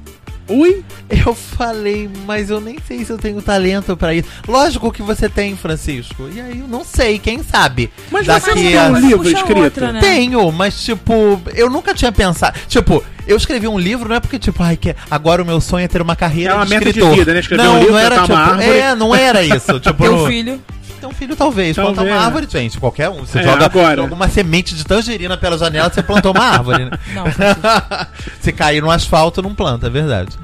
[0.49, 0.85] Ui,
[1.27, 4.29] Eu falei, mas eu nem sei se eu tenho talento pra isso.
[4.47, 6.29] Lógico que você tem, Francisco.
[6.35, 7.91] E aí eu não sei, quem sabe.
[8.11, 9.61] mas Daqui você não tem a- um livro Puxa escrito?
[9.63, 10.01] outra, né?
[10.01, 12.59] Tenho, mas tipo, eu nunca tinha pensado.
[12.69, 15.85] Tipo, eu escrevi um livro, não é porque, tipo, ai, que agora o meu sonho
[15.85, 17.41] é ter uma carreira É uma de meta de vida, né?
[17.41, 18.71] Escrever não, um livro, não era plantar tipo.
[18.73, 19.81] É, não era isso.
[19.81, 20.61] Tipo, Teu no- filho.
[21.05, 21.77] Ter um filho, talvez.
[21.77, 21.97] Talvez.
[21.97, 22.79] Plantar uma árvore, gente.
[22.79, 23.21] Qualquer um.
[23.27, 23.97] Você É, joga, agora.
[24.03, 26.91] joga uma semente de tangerina pela janela, você plantou uma árvore, né?
[27.15, 27.25] Não,
[28.41, 30.37] Se cair no asfalto, não planta, é verdade.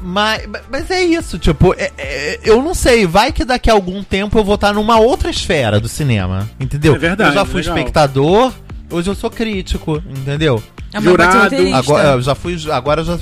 [0.00, 4.02] Mas, mas é isso, tipo, é- é- eu não sei, vai que daqui a algum
[4.02, 6.94] tempo eu vou estar numa outra esfera do cinema, entendeu?
[6.94, 7.76] É verdade, Eu já fui legal.
[7.76, 8.52] espectador,
[8.90, 10.62] hoje eu sou crítico, entendeu?
[10.92, 11.56] Ser Jurado.
[11.74, 13.18] Agora eu já fui, agora eu já,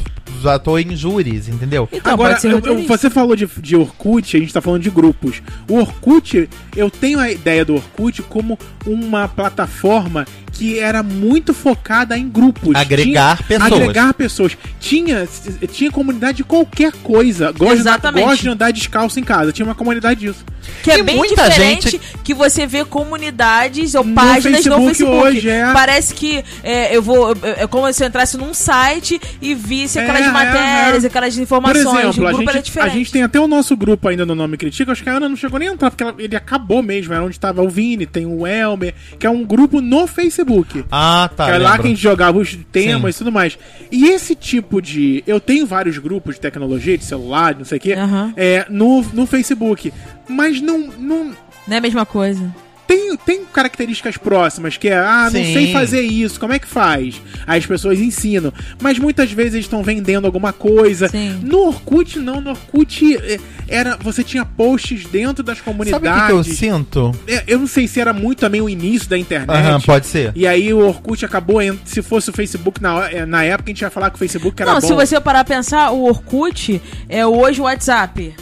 [0.63, 1.89] tô em júris, entendeu?
[1.93, 5.43] Então, Agora, eu- eu- você falou de, de Orkut, a gente tá falando de grupos.
[5.69, 12.17] O Orkut, eu tenho a ideia do Orkut como uma plataforma que era muito focada
[12.17, 12.75] em grupos.
[12.75, 13.73] Agregar Tinha- pessoas.
[13.83, 14.57] Agregar pessoas.
[14.81, 15.29] Tinha,
[15.71, 17.53] tinha comunidade de qualquer coisa.
[17.53, 18.25] Gosto, de andar, Exatamente.
[18.25, 19.53] gosto de andar descalço em casa.
[19.53, 20.43] Tinha uma comunidade disso.
[20.83, 24.73] Que é E bem muita diferente gente- que você vê comunidades ou No páginas no
[24.73, 25.27] Facebook Facebook.
[25.37, 25.73] hoje, é.
[25.73, 27.33] Parece que é, eu vou.
[27.43, 31.07] É é como se eu entrasse num site e visse É, aquelas é, matérias, é.
[31.07, 31.87] aquelas Por informações.
[32.19, 34.93] exemplo, o a gente, a gente tem até o nosso grupo ainda no Nome Critica.
[34.93, 37.13] Acho que a Ana não chegou nem a entrar, porque ela- ele acabou mesmo.
[37.15, 40.85] Era onde tava o Vini, tem o Elmer, que é um grupo no Facebook.
[40.91, 41.47] Ah, tá.
[41.47, 43.23] que é lá que a gente jogava os temas Sim.
[43.23, 43.59] e tudo mais.
[43.91, 45.23] E esse tipo de.
[45.27, 48.33] Eu tenho vários grupos de tecnologia, de celular, de não sei o quê, Aham.
[48.37, 49.93] é, no, no Facebook.
[50.29, 51.25] Mas não, não.
[51.67, 52.55] Não é a mesma coisa.
[52.87, 55.53] Tem, tem características próximas, que é, ah, não Sim.
[55.53, 57.21] sei fazer isso, como é que faz?
[57.47, 58.53] Aí as pessoas ensinam.
[58.81, 61.09] Mas muitas vezes eles estão vendendo alguma coisa.
[61.09, 61.41] Sim.
[61.43, 62.41] No Orkut, não.
[62.41, 66.21] No Orkut, é, era, você tinha posts dentro das Sabe o comunidades.
[66.21, 67.15] que, que eu sinto?
[67.27, 69.57] É, eu não sei se era muito também o início da internet.
[69.57, 70.33] Aham, pode ser.
[70.35, 73.81] E aí o Orkut acabou, se fosse o Facebook na, é, na época, a gente
[73.81, 74.87] ia falar que o Facebook era não, bom.
[74.87, 78.35] se você parar pra pensar, o Orkut é hoje o WhatsApp.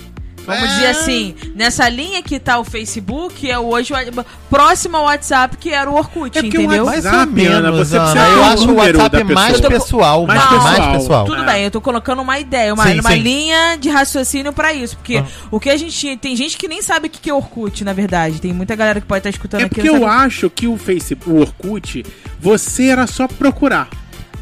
[0.47, 0.67] Vamos É.
[0.75, 3.93] dizer assim, nessa linha que tá o Facebook, é hoje
[4.51, 6.85] próximo ao WhatsApp, que era o Orkut, É porque o entendeu?
[6.85, 8.11] WhatsApp- WhatsApp, Ana, menos, você Ana.
[8.13, 9.71] precisa Eu acho o WhatsApp mais pessoa.
[9.71, 10.27] pessoal.
[10.27, 10.93] Mais Mais, pessoal.
[10.99, 11.25] pessoal.
[11.25, 11.47] Tudo É.
[11.47, 13.19] bem, eu tô colocando uma ideia, uma, Sim, uma sim.
[13.21, 14.97] linha de raciocínio pra isso.
[14.97, 15.25] Porque Ah.
[15.51, 16.17] o que a gente.
[16.19, 18.41] Tem gente que nem sabe o que é Orkut, na verdade.
[18.41, 19.75] Tem muita galera que pode estar escutando É aqui.
[19.77, 22.05] porque eu sabe- acho que o Facebook, o Orkut,
[22.41, 23.89] você era só procurar.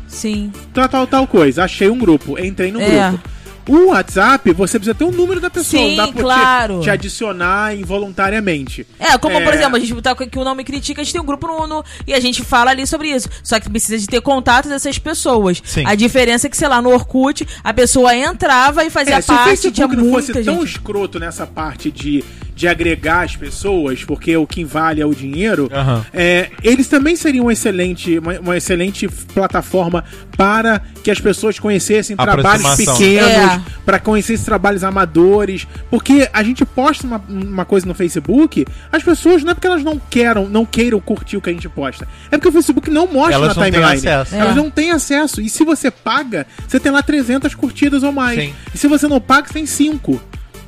[0.09, 0.53] Sim.
[0.75, 1.65] Tal, tal, tal coisa.
[1.65, 3.11] Achei um grupo, entrei no É.
[3.11, 3.29] grupo.
[3.69, 5.83] O WhatsApp, você precisa ter o número da pessoa.
[5.83, 6.81] Sim, não dá pra te- claro.
[6.81, 8.87] te, adicionar involuntariamente.
[8.99, 9.45] É, como É.
[9.45, 11.47] por exemplo, a gente tá com aqui o nome critica, a gente tem um grupo
[11.47, 13.29] no, no- e a gente fala ali sobre isso.
[13.43, 15.63] Só que precisa de ter contato dessas pessoas.
[15.65, 15.85] Sim.
[15.87, 19.31] A diferença é que, sei lá, no Orkut, a pessoa entrava e fazia É, se
[19.31, 20.71] o parte, Facebook não fosse muita tão gente.
[20.73, 25.69] escroto nessa parte de, de agregar as pessoas, porque o que vale é o dinheiro,
[25.73, 26.05] Aham.
[26.13, 30.05] é, eles também seriam um excelente, uma, uma excelente plataforma
[30.37, 33.52] para que as pessoas conhecessem trabalhos pequenos, É.
[33.85, 39.03] para conhecer esses trabalhos amadores, porque a gente posta uma, uma coisa no Facebook, as
[39.03, 42.07] pessoas não é porque elas não queiram, não queiram curtir o que a gente posta,
[42.31, 43.97] é porque o Facebook não mostra Elas na não têm timeline.
[44.09, 44.35] acesso.
[44.35, 44.55] Elas É.
[44.55, 45.41] não têm acesso.
[45.41, 48.39] E se você paga, você tem lá 300 curtidas ou mais.
[48.41, 48.55] Sim.
[48.75, 50.13] E se você não paga, você tem 5.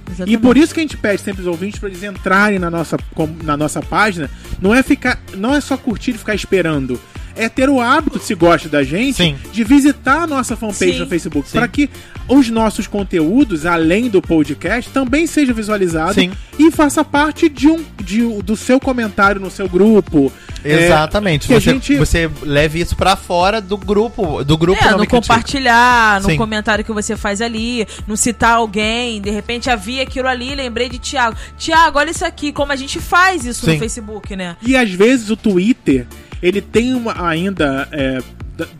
[0.07, 0.38] E Exatamente.
[0.38, 2.97] por isso que a gente pede sempre os ouvintes para eles entrarem na nossa,
[3.42, 4.31] na nossa página.
[4.61, 7.01] Não é ficar, não é só curtir e ficar esperando.
[7.37, 9.37] É ter o hábito, se gosta da gente, Sim.
[9.53, 10.99] de visitar a nossa fanpage Sim.
[11.01, 11.51] no Facebook.
[11.51, 11.90] Para que
[12.29, 16.31] os nossos conteúdos, além do podcast, também sejam visualizados Sim.
[16.59, 20.33] e faça parte de um, de, do seu comentário no seu grupo.
[20.64, 21.53] É, Exatamente.
[21.53, 24.42] a você, gente- você leve isso pra fora do grupo.
[24.44, 26.37] Do grupo É, Não no compartilhar, no Sim.
[26.38, 30.99] comentário que você faz ali, no citar alguém, de repente havia aquilo ali, lembrei de
[30.99, 31.37] Thiago.
[31.59, 33.73] Thiago, olha isso aqui, como a gente faz isso Sim.
[33.75, 34.57] no Facebook, né?
[34.62, 36.07] E às vezes o Twitter,
[36.42, 38.18] ele tem uma, ainda, é,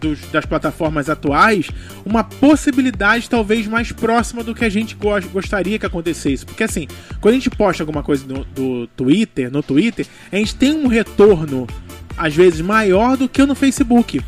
[0.01, 1.69] dos- das plataformas atuais,
[2.05, 6.45] uma possibilidade talvez mais próxima do que a gente go- gostaria que acontecesse.
[6.47, 6.87] Porque assim,
[7.21, 10.87] quando a gente posta alguma coisa no, do Twitter, no Twitter, a gente tem um
[10.87, 11.67] retorno,
[12.17, 14.21] às vezes, maior do que no Facebook.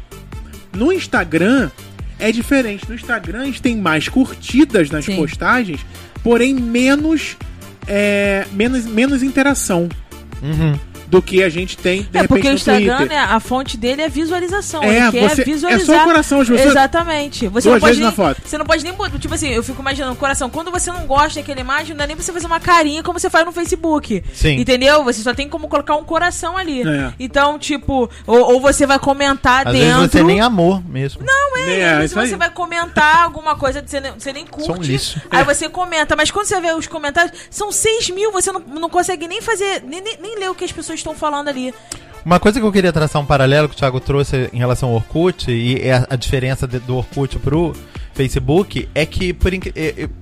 [0.77, 1.71] No Instagram
[2.19, 2.89] é diferente.
[2.89, 5.17] No Instagram a gente tem mais curtidas nas Sim.
[5.17, 5.81] postagens,
[6.25, 7.37] porém menos,
[7.87, 9.89] é, menos, menos interação.
[10.43, 10.77] Uhum.
[11.07, 13.16] Do que a gente tem, de É repente, porque o no Instagram, Twitter.
[13.16, 14.83] né, a fonte dele é visualização.
[14.83, 15.97] É, ele quer você- é visualizar.
[15.97, 17.49] só o coração, pessoas- Exatamente.
[17.49, 18.42] Você Duas não pode vezes nem, na foto.
[18.45, 20.51] Você não pode nem tipo assim, eu fico imaginando o coração.
[20.51, 23.19] Quando você não gosta daquela imagem, não dá nem pra você fazer uma carinha como
[23.19, 24.23] você faz no Facebook.
[24.35, 24.57] Sim.
[24.61, 25.05] Entendeu?
[25.05, 26.83] Você só tem como colocar um coração ali.
[26.83, 27.12] É.
[27.19, 29.97] Então, tipo, ou, ou você vai comentar Às dentro.
[29.99, 31.23] vezes você nem amor mesmo.
[31.25, 32.29] Não, é, É, às vezes isso aí.
[32.29, 34.71] você vai comentar alguma coisa que você nem, você nem curte.
[34.71, 35.21] um lixo.
[35.31, 38.88] Aí você comenta, mas quando você vê os comentários, são 6 mil, você não, não
[38.90, 41.73] consegue nem fazer, nem, nem, nem ler o que as pessoas estão falando ali.
[42.25, 44.97] Uma coisa que eu queria traçar um paralelo que o Thiago trouxe em relação ao
[44.97, 47.73] Orkut e é a, diferença do Orkut pro
[48.15, 49.63] Facebook é que, por e,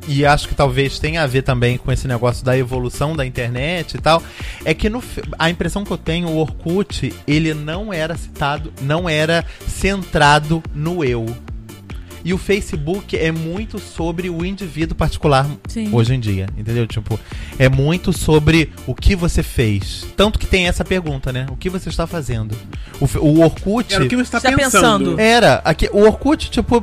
[0.09, 3.95] e- acho que talvez tenha a ver também com esse negócio da evolução da internet
[3.95, 4.23] e tal,
[4.65, 5.03] é que no,
[5.39, 11.03] a impressão que eu tenho, o Orkut, ele não era citado, não era centrado no
[11.05, 11.25] eu.
[12.25, 15.91] E o Facebook é muito sobre o indivíduo particular Sim.
[15.93, 16.87] hoje em dia, entendeu?
[16.87, 17.21] Tipo,
[17.59, 20.07] é muito sobre o que você fez.
[20.17, 21.47] Tanto que tem essa pergunta, né?
[21.51, 22.57] O que você está fazendo?
[22.99, 25.11] O, o Orkut Era o que você está tá pensando.
[25.11, 25.21] pensando.
[25.21, 26.83] era aqui, o Orkut, tipo,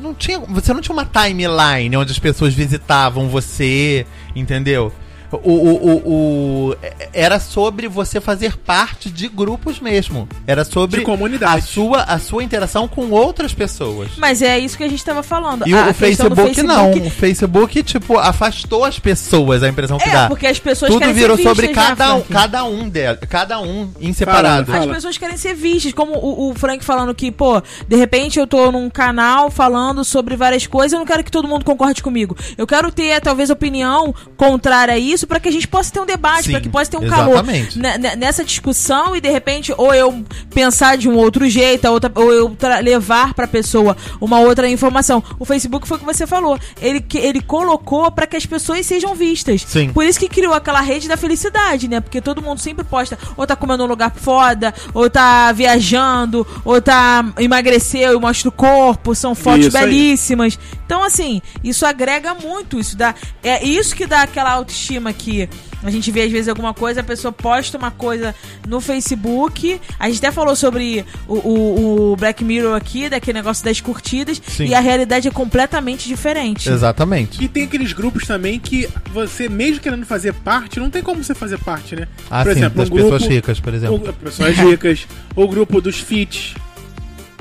[0.00, 4.90] não tinha, você não tinha uma timeline onde as pessoas visitavam você, entendeu?
[5.32, 6.76] O, o, o, o-
[7.12, 10.28] era sobre você fazer parte de grupos mesmo.
[10.46, 11.58] Era sobre De comunidade.
[11.58, 14.10] a sua a sua interação com outras pessoas.
[14.16, 15.66] Mas é isso que a gente tava falando.
[15.68, 16.90] E A o, do Facebook, não.
[16.92, 20.28] O Facebook, tipo, afastou as pessoas, a impressão que É, dá.
[20.28, 23.16] porque as pessoas Tudo querem virou ser sobre vistas, né, cada um, cada um dela,
[23.28, 24.72] cada um em separado.
[24.72, 24.84] Fala.
[24.86, 28.46] As pessoas querem ser vistas, como o, o Frank falando que, pô, de repente eu
[28.46, 32.36] tô num canal falando sobre várias coisas, eu não quero que todo mundo concorde comigo.
[32.58, 36.06] Eu quero ter, talvez, opinião contrária a isso pra que a gente possa ter um
[36.06, 37.78] debate, pra que possa ter um exatamente.
[37.78, 41.86] calor ne- ne- nessa discussão e, de repente, ou eu pensar de um outro jeito,
[41.88, 45.22] outra, ou eu levar pra pessoa uma outra informação.
[45.38, 46.58] O Facebook foi o que você falou.
[46.80, 49.62] Ele, que- ele colocou pra que as pessoas sejam vistas.
[49.66, 49.90] Sim.
[49.92, 52.00] Por isso que criou aquela rede da felicidade, né?
[52.00, 56.80] Porque todo mundo sempre posta, ou tá comendo um lugar foda, ou tá viajando, ou
[56.80, 59.84] tá emagreceu e mostra o corpo, são fotos Isso aí.
[59.84, 60.58] belíssimas.
[60.86, 63.14] Então, assim, isso agrega muito, isso dá.
[63.42, 65.48] É isso que dá aquela autoestima que
[65.82, 68.34] a gente vê às vezes alguma coisa, a pessoa posta uma coisa
[68.68, 69.80] no Facebook.
[69.98, 74.40] A gente até falou sobre o, o- o Black Mirror aqui, daquele negócio das curtidas,
[74.46, 74.66] Sim.
[74.66, 76.68] e a realidade é completamente diferente.
[76.68, 77.42] Exatamente.
[77.42, 81.34] E tem aqueles grupos também que você, mesmo querendo fazer parte, não tem como você
[81.34, 82.06] fazer parte, né?
[82.30, 83.96] Ah, sim, das pessoas ricas, por exemplo.
[83.96, 85.06] O, pessoas ricas.
[85.34, 86.54] o grupo dos fits.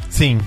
[0.09, 0.39] Sim.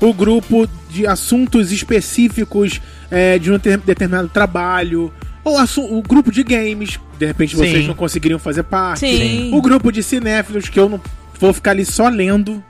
[0.00, 5.12] O grupo de assuntos específicos é, de um ter- determinado trabalho.
[5.46, 6.98] Ou assu- o grupo de games.
[7.18, 7.86] De repente vocês Sim.
[7.86, 9.00] não conseguiriam fazer parte.
[9.00, 9.54] Sim.
[9.54, 11.00] O grupo de cinéfilos, que eu não
[11.38, 12.62] vou ficar ali só lendo.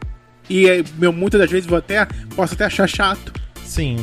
[0.49, 3.33] E é, meu, muitas das vezes vou até, posso até achar chato.
[3.65, 3.97] Sim.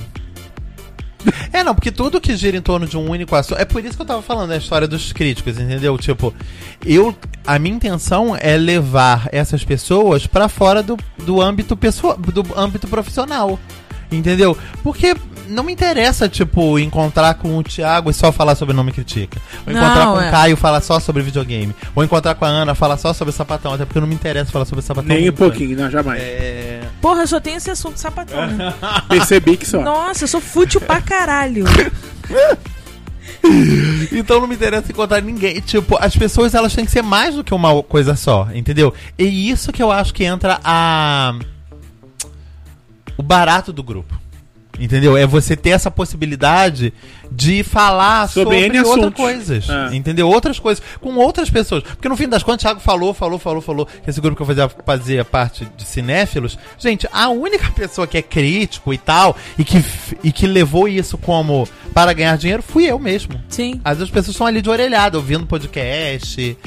[1.53, 3.61] É, não, porque tudo que gira em torno de um único assunto.
[3.61, 5.95] É por isso que eu tava falando da história dos críticos, entendeu?
[5.97, 6.33] Tipo,
[6.85, 7.15] eu.
[7.45, 12.87] A minha intenção é levar essas pessoas pra fora do, do âmbito pessoal, do âmbito
[12.87, 13.59] profissional.
[14.11, 14.57] Entendeu?
[14.81, 15.15] Porque
[15.53, 19.39] não me interessa, tipo, encontrar com o Thiago e só falar sobre Não Me Critica.
[19.65, 20.27] Ou Não, encontrar com é.
[20.27, 21.73] o Caio e falar só sobre videogame.
[21.95, 23.73] Ou encontrar com a Ana e falar só sobre sapatão.
[23.73, 25.07] Até porque não me interessa falar sobre sapatão.
[25.07, 25.37] Nem um nunca.
[25.37, 26.21] pouquinho, não, jamais.
[26.21, 26.81] É.
[27.01, 28.47] Porra, eu só tenho esse assunto sapatão.
[28.47, 28.73] né?
[29.07, 29.81] Percebi que só.
[29.81, 31.65] Nossa, eu sou fútil pra caralho.
[34.11, 35.59] Então não me interessa encontrar ninguém.
[35.59, 38.93] Tipo, as pessoas elas têm que ser mais do que uma coisa só, entendeu?
[39.19, 41.33] E isso que eu acho que entra a.
[43.17, 44.22] O barato do grupo.
[44.79, 45.15] Entendeu?
[45.15, 46.91] É você ter essa possibilidade
[47.31, 49.15] de falar Sobre sobre, outras assuntos.
[49.15, 49.69] coisas.
[49.69, 49.95] É.
[49.95, 50.27] Entendeu?
[50.27, 50.83] Outras coisas.
[50.99, 51.83] Com outras pessoas.
[51.83, 54.41] Porque no fim das contas, o Thiago falou, falou, falou, falou que esse grupo que
[54.41, 56.57] eu fazia, fazia parte de cinéfilos.
[56.79, 59.83] Gente, a única pessoa que é crítico e tal, e que,
[60.23, 63.39] e que levou isso como para ganhar dinheiro, fui eu mesmo.
[63.49, 63.79] Sim.
[63.83, 66.57] Às vezes as pessoas estão ali de orelhada, ouvindo podcast,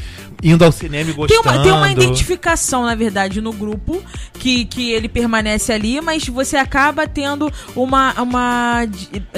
[0.43, 1.49] indo ao cinema e Tem gostando.
[1.49, 4.03] uma, tem uma identificação, na verdade, no grupo,
[4.35, 8.87] que, que ele permanece ali, mas você acaba tendo uma, uma,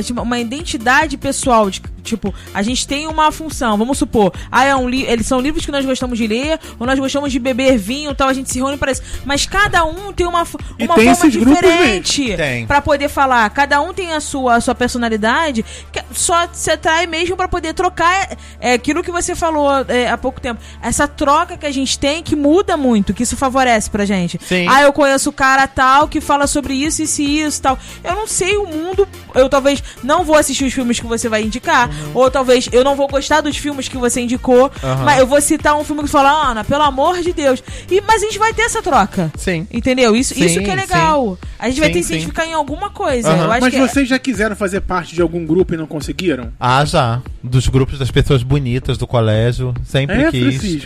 [0.03, 1.71] tipo, uma identidade pessoal.
[1.71, 5.39] de- tipo, a gente tem uma função, vamos supor, ah, é um li eles são
[5.39, 8.51] livros que nós gostamos de ler, ou nós gostamos de beber vinho tal, a gente
[8.51, 9.03] se reúne para isso.
[9.27, 12.67] Mas cada um tem uma, uma tem forma diferente Tem.
[12.67, 13.49] para poder falar.
[13.51, 17.75] Cada um tem a sua, a sua personalidade, que só se atrai mesmo para poder
[17.75, 20.61] trocar é, aquilo que você falou é, há pouco tempo.
[20.89, 24.39] Essa troca que a gente tem que muda muito, que isso favorece pra gente.
[24.43, 24.67] Sim.
[24.69, 27.79] Ah, eu conheço o cara tal que fala sobre isso, isso e isso tal.
[28.03, 31.43] Eu não sei o mundo, eu talvez não vou assistir os filmes que você vai
[31.43, 35.05] indicar, Ou talvez eu não vou gostar dos filmes que você indicou, Aham.
[35.05, 37.63] mas eu vou citar um filme que fala, Ana, pelo amor de Deus.
[37.91, 39.31] E, mas a gente vai ter essa troca.
[39.37, 39.67] Sim.
[39.71, 40.17] Entendeu?
[40.17, 41.37] Isso, Sim, isso que é legal.
[41.59, 42.15] A gente vai Sim, ter que se sim.
[42.15, 43.31] identificar em alguma coisa.
[43.33, 46.51] Acho Mas que é- vocês já quiseram fazer parte de algum grupo e não conseguiram?
[46.59, 47.21] Ah, já.
[47.43, 49.75] Dos grupos das pessoas bonitas do colégio.
[49.85, 50.57] Sempre É, quis.
[50.57, 50.78] Francisco.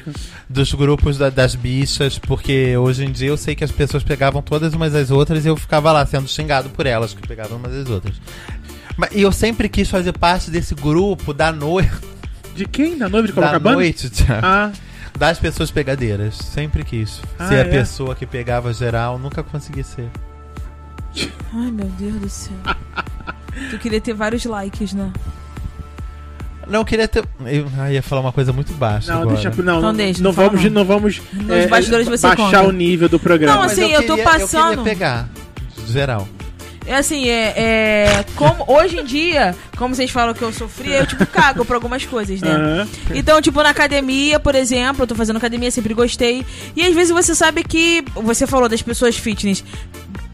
[0.48, 4.40] Dos grupos da- das bichas, porque hoje em dia eu sei que as pessoas pegavam
[4.42, 7.72] todas umas às outras e eu ficava lá sendo xingado por elas que pegavam umas
[7.74, 8.14] às outras.
[8.96, 11.88] Mas, e eu sempre quis fazer parte desse grupo da, noi
[12.54, 12.98] De quem?
[12.98, 13.76] Da noiva de da Copacabana?
[13.76, 14.46] noite, Thiago.
[14.46, 14.70] Ah,
[15.18, 16.36] Das pessoas pegadeiras.
[16.36, 17.20] Sempre quis.
[17.38, 17.60] Ah, ser é?
[17.62, 20.08] a pessoa que pegava geral, nunca consegui ser.
[21.54, 22.56] Ai, meu Deus do céu.
[23.70, 25.10] tu queria ter vários likes, né?
[26.68, 27.24] Não, eu queria ter.
[27.44, 29.12] Eu ah, ia falar uma coisa muito baixa.
[29.12, 29.34] não, agora.
[29.36, 29.50] deixa.
[29.50, 30.84] Não, Então não, deixa, não vamos, não.
[30.84, 32.62] vamos Nos bastidores você baixar conta.
[32.62, 33.54] o nível do programa.
[33.56, 35.28] Não, Mas assim, eu tô queria- passando- Eu queria pegar.
[35.88, 36.28] Geral.
[36.84, 38.24] É assim, é, é.
[38.34, 42.04] Como, hoje em dia, como vocês falam que eu sofri, eu, tipo, cago por algumas
[42.04, 42.50] coisas, né?
[42.50, 42.88] Aham.
[43.14, 46.44] Então, tipo, na academia, por exemplo, eu tô fazendo academia, sempre gostei.
[46.74, 48.04] E às vezes você sabe que.
[48.16, 49.62] Você falou das pessoas fitness.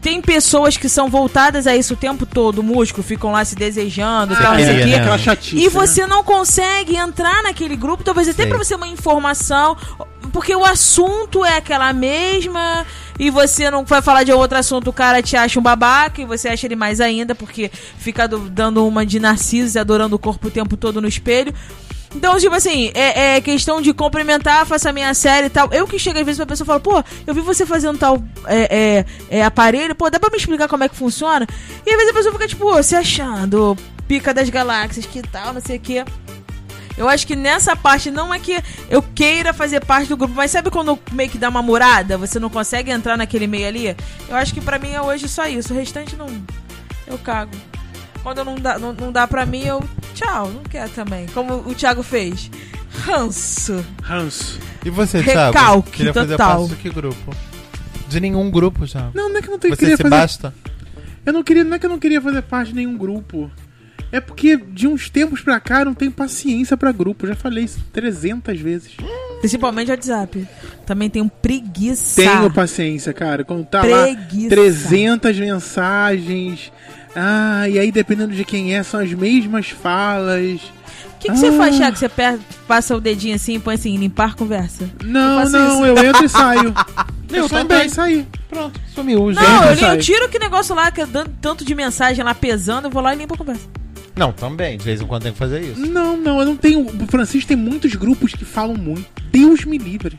[0.01, 4.33] Tem pessoas que são voltadas a isso o tempo todo, músculo, ficam lá se desejando
[4.33, 4.85] e Você tal, o queria, quê.
[4.85, 4.95] né?
[4.95, 5.57] Aquela chatice.
[5.57, 5.69] E né?
[5.69, 9.75] você não consegue entrar naquele grupo, talvez até pra você uma informação,
[10.31, 12.85] porque o assunto é aquela mesma,
[13.19, 16.25] e você não vai falar de outro assunto, o cara te acha um babaca, e
[16.25, 20.19] você acha ele mais ainda, porque fica do- dando uma de narciso e adorando o
[20.19, 21.53] corpo o tempo todo no espelho.
[22.15, 25.71] Então, tipo assim, é, é questão de complementar, faça a minha série e tal.
[25.71, 28.21] Eu que chego às vezes pra pessoa e falo, pô, eu vi você fazendo tal
[28.45, 31.45] é, é, é, aparelho, pô, dá pra me explicar como é que funciona?
[31.85, 35.61] E às vezes a pessoa fica, tipo, se achando, pica das galáxias, que tal, não
[35.61, 36.03] sei o quê.
[36.97, 40.51] Eu acho que nessa parte não é que eu queira fazer parte do grupo, mas
[40.51, 43.95] sabe quando meio que dá uma murada, você não consegue entrar naquele meio ali?
[44.27, 45.73] Eu acho que pra mim é hoje só isso.
[45.73, 46.27] O restante não.
[47.07, 47.55] Eu cago.
[48.23, 49.83] Quando não dá, não, não dá pra mim, eu.
[50.13, 51.25] Tchau, não quero também.
[51.27, 52.49] Como o Thiago fez.
[53.05, 53.83] Ranço.
[54.03, 54.59] Ranço.
[54.83, 55.57] E você, Thiago?
[55.57, 56.57] Recalque Queria fazer total.
[56.67, 57.35] parte de que grupo?
[58.07, 59.09] De nenhum grupo já.
[59.13, 60.15] Não, não é que eu não Você queria se fazer.
[60.15, 60.53] basta?
[61.25, 63.51] Eu não queria, não é que eu não queria fazer parte de nenhum grupo.
[64.11, 67.27] É porque de uns tempos pra cá eu não tenho paciência pra grupo.
[67.27, 68.91] Já falei isso 300 vezes.
[69.39, 70.47] Principalmente o WhatsApp.
[70.85, 72.19] Também tenho preguiça.
[72.19, 73.43] Tenho paciência, cara.
[73.43, 74.49] Quando tá lá Preguiça.
[74.49, 76.71] 300 mensagens.
[77.15, 80.61] Ah, e aí dependendo de quem é, são as mesmas falas.
[81.15, 81.53] O que, que você Ah.
[81.53, 81.97] faz, Thiago?
[81.97, 82.09] Você
[82.67, 84.89] passa o dedinho assim e põe assim, limpar conversa?
[85.03, 85.85] Não, faço não, isso.
[85.85, 86.73] eu entro e saio.
[87.29, 87.87] Eu eu também.
[87.89, 88.25] sair.
[88.49, 89.31] Pronto, sumiu.
[89.31, 92.85] Não, eu, eu tiro que negócio lá, que é dando tanto de mensagem lá pesando,
[92.85, 93.67] eu vou lá e limpo a conversa.
[94.15, 94.79] Não, também.
[94.79, 95.79] De vez em quando tem que fazer isso.
[95.79, 96.79] Não, não, eu não tenho.
[96.87, 99.05] O Francisco tem muitos grupos que falam muito.
[99.31, 100.17] Deus me livre.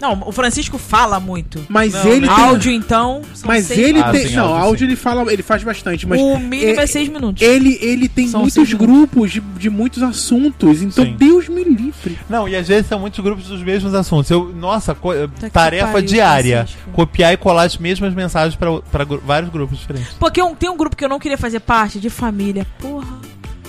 [0.00, 1.64] Não, o Francisco fala muito.
[1.68, 2.44] Mas Não, ele nem- tem.
[2.44, 4.28] Áudio, então, são Mas seis ele Ah, tem.
[4.28, 4.84] sim, não, áudio, sim.
[4.84, 6.20] ele fala, ele faz bastante, mas.
[6.20, 7.42] o mínimo é, é- seis minutos.
[7.42, 11.16] Ele, ele tem São muitos grupos de, de muitos assuntos, então Sim.
[11.18, 12.18] Deus me livre.
[12.28, 14.30] Não, e às vezes são muitos grupos dos mesmos assuntos.
[14.30, 16.56] Eu, nossa, co- que tarefa pariu, diária.
[16.66, 16.90] Francisco.
[16.92, 18.82] Copiar e colar as mesmas mensagens gru-
[19.24, 20.12] vários grupos diferentes.
[20.18, 22.66] Porque um- tem um grupo que eu não queria fazer parte, de família.
[22.78, 23.06] Porra.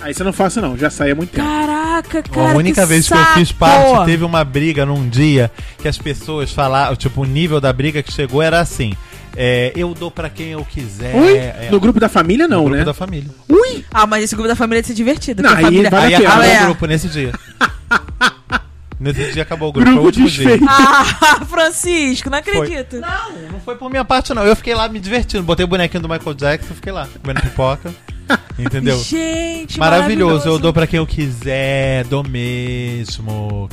[0.01, 1.47] Aí você não faço, não, já sai há muito tempo.
[1.47, 2.51] Caraca, cara.
[2.51, 3.33] a única que vez que eu saco.
[3.33, 7.73] fiz parte, teve uma briga num dia que as pessoas falaram, tipo, o nível da
[7.73, 8.93] briga que chegou era assim.
[9.35, 11.15] é, eu dou pra quem eu quiser.
[11.15, 11.35] Ui?
[11.37, 12.85] é, no grupo da família, não, no grupo né?
[12.85, 13.29] da família.
[13.49, 13.83] Ui!
[13.91, 15.41] Ah, mas esse grupo da família deve ser divertido.
[15.43, 15.89] Não, aí família...
[15.89, 16.61] vale Aí acabou Ah, é.
[16.61, 17.31] o grupo nesse dia.
[18.99, 19.85] nesse dia acabou o grupo.
[19.89, 20.45] foi o Grupo último dia.
[20.47, 20.65] desfeito.
[20.69, 22.97] Ah, Francisco, não acredito.
[22.99, 24.43] Não, não foi por minha parte, não.
[24.45, 25.43] Eu fiquei lá me divertindo.
[25.43, 27.91] Botei o bonequinho do Michael Jackson, fiquei lá, comendo pipoca.
[28.57, 28.97] Entendeu?
[28.99, 30.47] Gente, Maravilhoso.
[30.47, 33.69] Eu dou pra quem eu quiser, dou mesmo.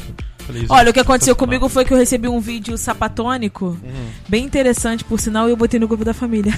[0.46, 4.06] Falei, Olha, o que aconteceu comigo foi que eu recebi um vídeo sapatônico, Uhum.
[4.28, 6.52] bem interessante, por sinal, e eu botei no grupo da família.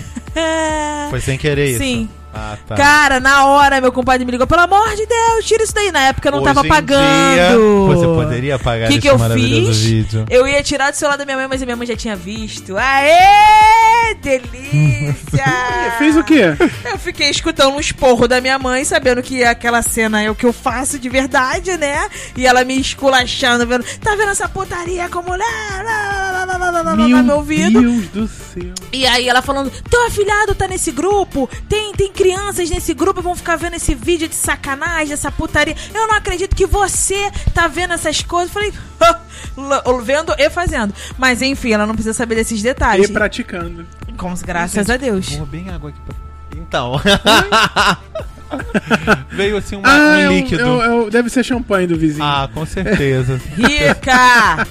[1.09, 1.79] Foi sem querer isso?
[1.79, 2.09] Sim.
[2.37, 2.75] Ah, tá.
[2.75, 5.91] Cara, na hora, meu compadre me ligou, pelo amor de Deus, tira isso daí.
[5.91, 7.35] Na época eu não Hoje tava pagando.
[7.35, 7.57] dia,
[7.87, 9.79] você poderia apagar Que esse que eu maravilhoso fiz?
[9.83, 10.27] vídeo.
[10.31, 12.77] Eu ia tirar do celular da minha mãe, mas a minha mãe já tinha visto.
[12.77, 15.45] Aê, delícia!
[15.99, 16.43] Fez o quê?
[16.85, 20.45] Eu fiquei escutando um esporro da minha mãe, sabendo que aquela cena é o que
[20.47, 22.09] eu faço de verdade, né?
[22.37, 25.45] E ela me esculachando, vendo, tá vendo essa putaria com mulher?
[25.47, 27.81] Lá, lá, lá, lá, lá, lá, lá, Meu meu ouvido.
[27.81, 28.75] Deus do céu.
[28.93, 33.37] E aí ela falando, teu afilhado tá nesse grupo, tem, tem crianças nesse grupo vão
[33.37, 35.77] ficar vendo esse vídeo de sacanagem, essa putaria.
[35.95, 38.53] Eu não acredito que você tá vendo essas coisas.
[38.55, 40.93] Eu Falei, vendo e fazendo.
[41.17, 43.09] Mas enfim, ela não precisa saber desses detalhes.
[43.09, 43.87] E praticando.
[44.17, 45.37] Com, graças a Deus.
[45.37, 46.17] Vou bem água aqui pra...
[46.57, 47.01] Então.
[49.31, 50.63] Veio assim uma- Ah, um é um- líquido.
[50.63, 52.25] é um- é um- deve ser champanhe do vizinho.
[52.25, 53.41] Ah, com certeza.
[53.57, 54.67] Rica!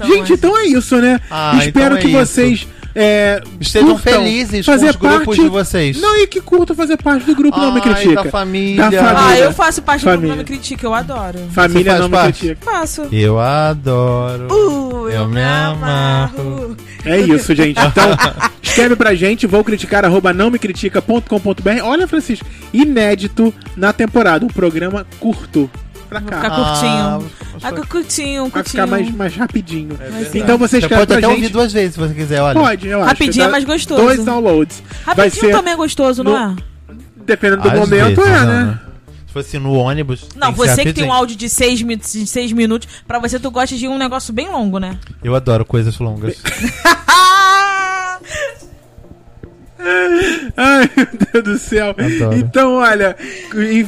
[0.06, 1.20] Gente, então é isso, né?
[1.30, 2.68] Ah, Espero então é que isso.
[3.00, 6.00] É, Estejam curtam, felizes com fazer os grupos parte- de vocês.
[6.00, 8.24] Não, e que curta fazer parte do grupo Não Me Ai, Critica.
[8.24, 8.90] da família.
[8.90, 9.16] Da família.
[9.24, 10.30] Ah, eu faço parte do Família.
[10.30, 11.38] Não Me Critica, eu adoro.
[11.52, 12.38] Família Não faz Me parte?
[12.40, 12.70] Critica.
[12.72, 13.02] Faço.
[13.12, 14.48] Eu adoro.
[14.52, 16.76] Uh, Eu me amarro.
[17.04, 17.78] É isso, gente.
[17.80, 18.10] Então,
[18.60, 21.82] escreve pra gente, vou criticar, arroba não me critica.com.br.
[21.84, 22.44] Olha, Francisco,
[22.74, 25.70] inédito na temporada, um programa curto
[26.08, 26.36] pra cá.
[26.42, 27.30] ficar curtinho.
[27.62, 28.70] Ah, Ah, cu- curtinho, Vai curtinho.
[28.70, 29.98] ficar mais, mais rapidinho.
[30.12, 31.52] Mas então você Você escreve pode pra até ouvir gente.
[31.52, 32.58] duas vezes se você quiser, olha.
[32.58, 33.08] Pode, eu acho.
[33.08, 34.00] Rapidinho é Dá mais gostoso.
[34.02, 34.82] Dois downloads.
[35.04, 36.94] Vai Rapidinho ser, também é gostoso, não no- é?
[37.26, 38.64] dependendo do Às momento, vezes, é, Ana.
[38.64, 38.78] né?
[39.26, 40.26] Se fosse no ônibus.
[40.34, 43.38] Não, que você que tem um áudio de 6 minutos, de seis minutos, pra você
[43.38, 44.96] tu gosta de um negócio bem longo, né?
[45.22, 46.36] Eu adoro coisas longas.
[50.56, 51.90] Ai, meu Deus do céu.
[51.90, 52.36] Adoro.
[52.36, 53.16] Então, olha,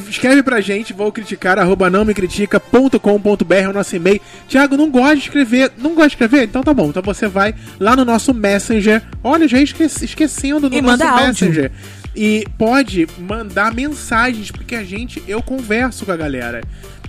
[0.09, 4.21] escreve pra gente, vou criticar, arroba não me critica.com.br é o nosso e-mail.
[4.47, 5.71] Tiago, não gosta de escrever.
[5.77, 6.43] Não gosta de escrever?
[6.43, 6.89] Então tá bom.
[6.89, 9.01] Então você vai lá no nosso Messenger.
[9.23, 11.27] Olha, já esque esquecendo no E nosso áudio.
[11.27, 11.71] Messenger.
[12.15, 16.61] E pode mandar mensagens, porque a gente, eu converso com a galera.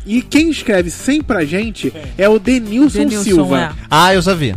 [0.05, 3.71] E quem escreve sempre pra gente é o Denilson, Denilson, Silva é.
[3.91, 4.55] Ah, eu já vi.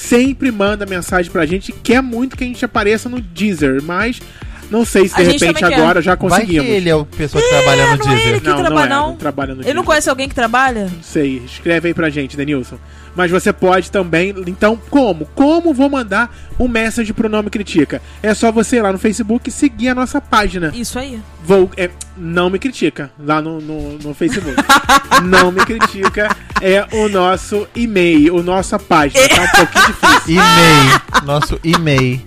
[0.00, 4.20] Sempre manda mensagem pra gente, quer muito que a gente apareça no Deezer, mas
[4.70, 5.74] não sei se de repente quer.
[5.74, 6.66] agora já Vai conseguimos.
[6.66, 8.28] que ele é o pessoa que trabalha no não é Deezer.
[8.28, 9.16] ele que Não, não é, não.
[9.16, 9.74] trabalha no Ele Deezer.
[9.76, 10.84] não conhece alguém que trabalha?
[10.84, 12.76] Não sei, escreve aí pra gente, Denilson.
[13.16, 14.32] Mas você pode também.
[14.46, 15.26] Então, como?
[15.34, 18.00] Como vou mandar um message pro Nome Critica?
[18.22, 20.70] É só você ir lá no Facebook e seguir a nossa página.
[20.72, 21.20] Isso aí.
[21.42, 24.54] Vou, é, não me critica lá no, no, no Facebook.
[25.26, 26.28] não me critica
[26.62, 29.28] é o nosso e-mail, o nossa página.
[29.28, 30.34] Tá um pouquinho difícil.
[30.36, 31.02] E-mail.
[31.24, 32.20] Nosso e-mail.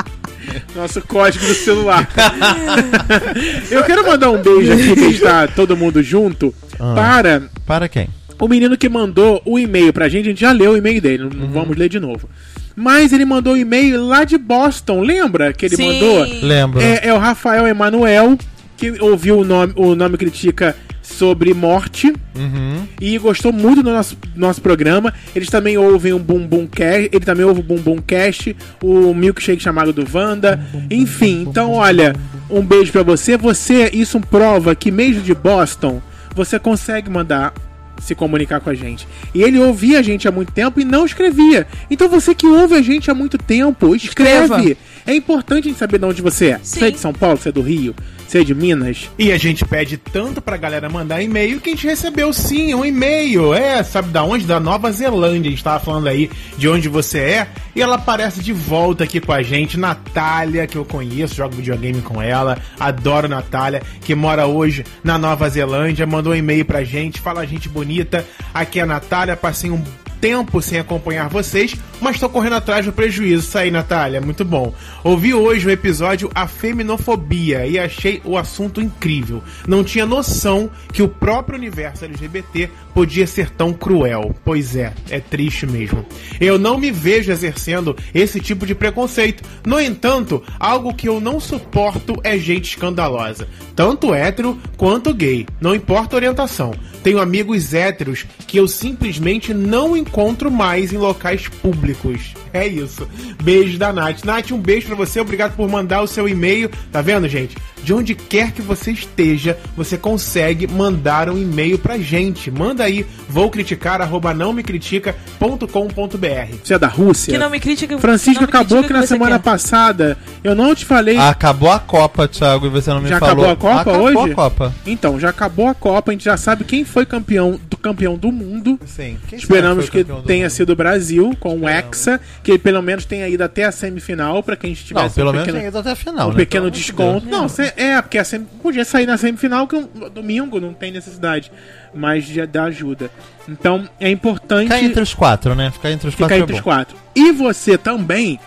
[0.75, 2.07] Nosso código do celular.
[3.69, 6.93] Eu quero mandar um beijo aqui que está todo mundo junto Ah.
[6.95, 8.07] para Para quem?
[8.39, 10.25] o menino que mandou o e-mail pra gente.
[10.25, 12.27] A gente já leu o e-mail dele, não vamos ler de novo.
[12.75, 15.93] Mas ele mandou o e-mail lá de Boston, lembra que ele Sim.
[15.93, 16.25] mandou?
[16.41, 16.81] Lembro.
[16.81, 18.37] É, é o Rafael Emanuel,
[18.75, 22.87] que ouviu o nome, o nome Critica sobre morte Uhum.
[22.99, 25.13] e gostou muito do nosso, nosso programa.
[25.35, 29.13] Eles também ouvem o Boom Boom Cast, ele também ouve o Boom Boom Cast, o
[29.13, 30.59] Milkshake chamado do Wanda.
[30.89, 32.15] Enfim, então olha,
[32.49, 33.37] um beijo pra você.
[33.37, 36.01] Você, isso prova que mesmo de Boston,
[36.33, 37.53] você consegue mandar
[38.01, 39.07] se comunicar com a gente.
[39.33, 41.67] E ele ouvia a gente há muito tempo e não escrevia.
[41.89, 44.55] Então você que ouve a gente há muito tempo, escreve.
[44.55, 44.77] Escreva.
[45.05, 46.59] É importante a gente saber de onde você é.
[46.63, 46.79] Sim.
[46.79, 47.93] Você é de São Paulo, você é do Rio,
[48.37, 49.09] é de Minas.
[49.17, 52.85] E a gente pede tanto pra galera mandar e-mail que a gente recebeu sim um
[52.85, 53.53] e-mail.
[53.53, 54.45] É, sabe da onde?
[54.45, 55.49] Da Nova Zelândia.
[55.49, 57.47] A gente tava falando aí de onde você é.
[57.75, 59.79] E ela aparece de volta aqui com a gente.
[59.79, 62.57] Natália, que eu conheço, jogo videogame com ela.
[62.79, 66.05] Adoro Natália, que mora hoje na Nova Zelândia.
[66.05, 67.19] Mandou um e-mail pra gente.
[67.19, 68.25] Fala, gente bonita.
[68.53, 69.35] Aqui é a Natália.
[69.35, 69.83] Passei um
[70.23, 73.45] tempo sem acompanhar vocês, mas tô correndo atrás do prejuízo.
[73.45, 74.73] Isso aí, Natália, muito bom.
[75.03, 79.43] Ouvi hoje o episódio A Feminofobia e achei o assunto incrível.
[79.67, 84.33] Não tinha noção que o próprio universo LGBT podia ser tão cruel.
[84.45, 86.05] Pois é, é triste mesmo.
[86.39, 89.43] Eu não me vejo exercendo esse tipo de preconceito.
[89.67, 93.45] No entanto, algo que eu não suporto é gente escandalosa.
[93.75, 95.45] Tanto hétero quanto gay.
[95.59, 96.73] Não importa a orientação.
[97.03, 100.12] Tenho amigos héteros que eu simplesmente não encontro
[100.51, 102.33] mais em locais públicos.
[102.53, 103.07] É isso.
[103.41, 104.23] Beijo da Nath.
[104.23, 105.19] Nath, um beijo pra você.
[105.19, 106.69] Obrigado por mandar o seu e-mail.
[106.91, 107.57] Tá vendo, gente?
[107.83, 112.49] De onde quer que você esteja, você consegue mandar um e-mail pra gente.
[112.51, 116.55] Manda aí, vou criticar, arroba não me critica.com.br.
[116.63, 117.33] Você é da Rússia.
[117.33, 117.97] Que não me critica.
[117.97, 119.43] Francisco me acabou critica que na você semana quer.
[119.43, 121.17] passada eu não te falei.
[121.17, 123.45] Acabou a Copa, Thiago, e você não me Já falou.
[123.45, 124.31] acabou a Copa acabou hoje?
[124.31, 124.73] a Copa.
[124.85, 128.31] Então, já acabou a Copa, a gente já sabe quem foi campeão do campeão do
[128.31, 128.79] mundo.
[128.85, 129.17] Sim.
[129.27, 130.49] Quem Esperamos que tenha mundo?
[130.51, 134.55] sido o Brasil com o Hexa, que pelo menos tenha ido até a semifinal pra
[134.55, 136.37] quem tivesse Não, pelo um menos pequeno, tem ido até a final, um né?
[136.37, 137.25] pequeno Pelo de desconto.
[137.27, 140.91] Não, cê- é, porque a sem- podia sair na semifinal que um, domingo não tem
[140.91, 141.51] necessidade,
[141.93, 143.09] mas já dá ajuda.
[143.47, 145.69] Então, é importante Ficar entre os quatro, né?
[145.71, 146.63] Ficar entre os ficar quatro entre é os bom.
[146.63, 146.97] quatro.
[147.15, 148.39] E você também,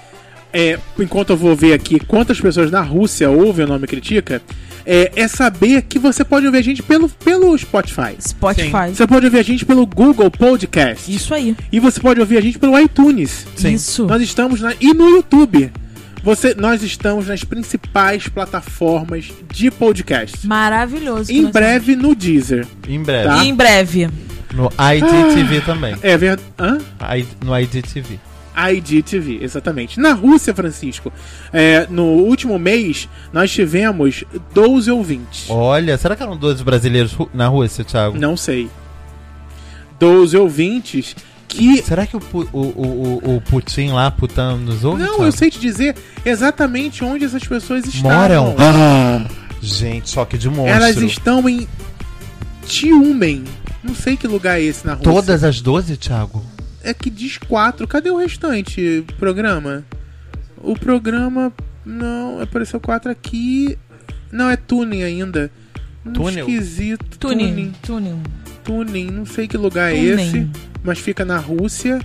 [0.59, 4.41] é, enquanto eu vou ver aqui quantas pessoas na Rússia ouvem o nome Critica,
[4.87, 8.17] é, é saber que você pode ouvir a gente pelo, pelo Spotify.
[8.21, 8.89] Spotify.
[8.95, 11.13] Você pode ouvir a gente pelo Google Podcast.
[11.15, 11.55] Isso aí.
[11.71, 13.47] E você pode ouvir a gente pelo iTunes.
[13.57, 13.75] Sim.
[13.75, 14.07] Isso.
[14.07, 15.71] Nós estamos na, e no YouTube.
[16.23, 20.47] Você, nós estamos nas principais plataformas de podcast.
[20.47, 21.31] Maravilhoso.
[21.31, 22.67] Em breve no Deezer.
[22.89, 23.29] Em breve.
[23.29, 23.45] Tá.
[23.45, 24.09] em breve.
[24.55, 25.95] No IDTV também.
[26.03, 26.49] É verdade.
[26.59, 26.79] Hã?
[27.17, 28.19] I- No IDTV.
[28.57, 30.01] IGTV, exatamente.
[30.01, 31.13] Na Rússia, Francisco,
[31.53, 35.47] é, no último mês, nós tivemos 12 ouvintes.
[35.49, 38.19] Olha, será que eram 12 brasileiros na Rússia, Thiago?
[38.19, 38.71] Não sei.
[39.99, 41.17] 12 ouvintes
[41.57, 41.83] Aqui.
[41.83, 45.01] Será que o, o, o, o, o Putin lá, Putin, nos ouve?
[45.03, 45.25] Não, Thiago?
[45.25, 48.51] eu sei te dizer exatamente onde essas pessoas Moram?
[48.51, 48.57] estavam.
[48.59, 49.27] Ah,
[49.63, 50.75] gente, choque de monstro.
[50.75, 51.67] Elas estão em
[52.67, 53.45] Tiumen.
[53.83, 55.13] Não sei que lugar é esse na Rússia.
[55.13, 56.45] Todas as 12, Thiago?
[56.87, 57.85] É que diz quatro.
[57.89, 59.85] Cadê o restante programa?
[60.59, 61.53] O programa.
[61.85, 63.77] Não, apareceu quatro aqui.
[64.31, 65.51] Não, é Tuning ainda.
[66.07, 66.49] Hum, Túnel?
[66.49, 67.19] Esquisito.
[67.19, 67.73] Tuning.
[67.83, 68.23] Tuning.
[68.63, 69.11] Tuning.
[69.11, 70.13] Não sei que lugar é Tuning.
[70.23, 70.49] esse.
[70.85, 71.99] Mas fica na Rússia.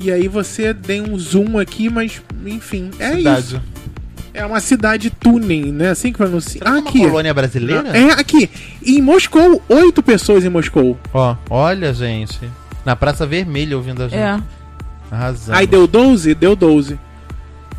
[0.00, 2.90] E aí você tem um zoom aqui, mas enfim.
[2.98, 3.40] É Cidade.
[3.46, 3.62] isso.
[4.32, 5.90] É uma cidade Tuning, né?
[5.90, 6.60] Assim que pronuncia.
[6.60, 6.98] Será que é uma aqui.
[7.00, 7.90] colônia brasileira?
[7.94, 8.48] É, aqui.
[8.84, 10.98] Em Moscou, oito pessoas em Moscou.
[11.12, 12.40] Ó, olha, gente.
[12.84, 14.18] Na Praça Vermelha ouvindo a gente.
[14.20, 14.38] É.
[15.10, 15.58] Arrasamos.
[15.60, 16.34] Aí deu 12?
[16.34, 16.98] Deu 12.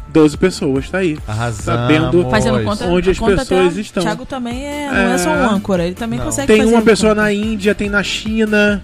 [0.10, 1.18] 12 pessoas, tá aí.
[1.28, 1.66] Arrasamos.
[1.66, 2.86] sabendo- Fazendo conta.
[2.86, 4.02] Onde a as conta pessoas estão.
[4.04, 5.46] Thiago também é, não é só um É.
[5.50, 6.26] âncora, ele também Não.
[6.28, 7.22] consegue Tem fazer uma pessoa conta.
[7.24, 8.82] na Índia, tem na China.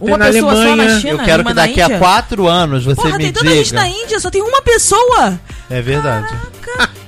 [0.00, 1.00] Uma na pessoa só na Alemanha.
[1.00, 3.80] China, Eu quero que daqui a quatro anos você Porra, me tem tanta gente diga.
[3.80, 5.38] na Índia, só tem uma pessoa.
[5.70, 6.34] É verdade.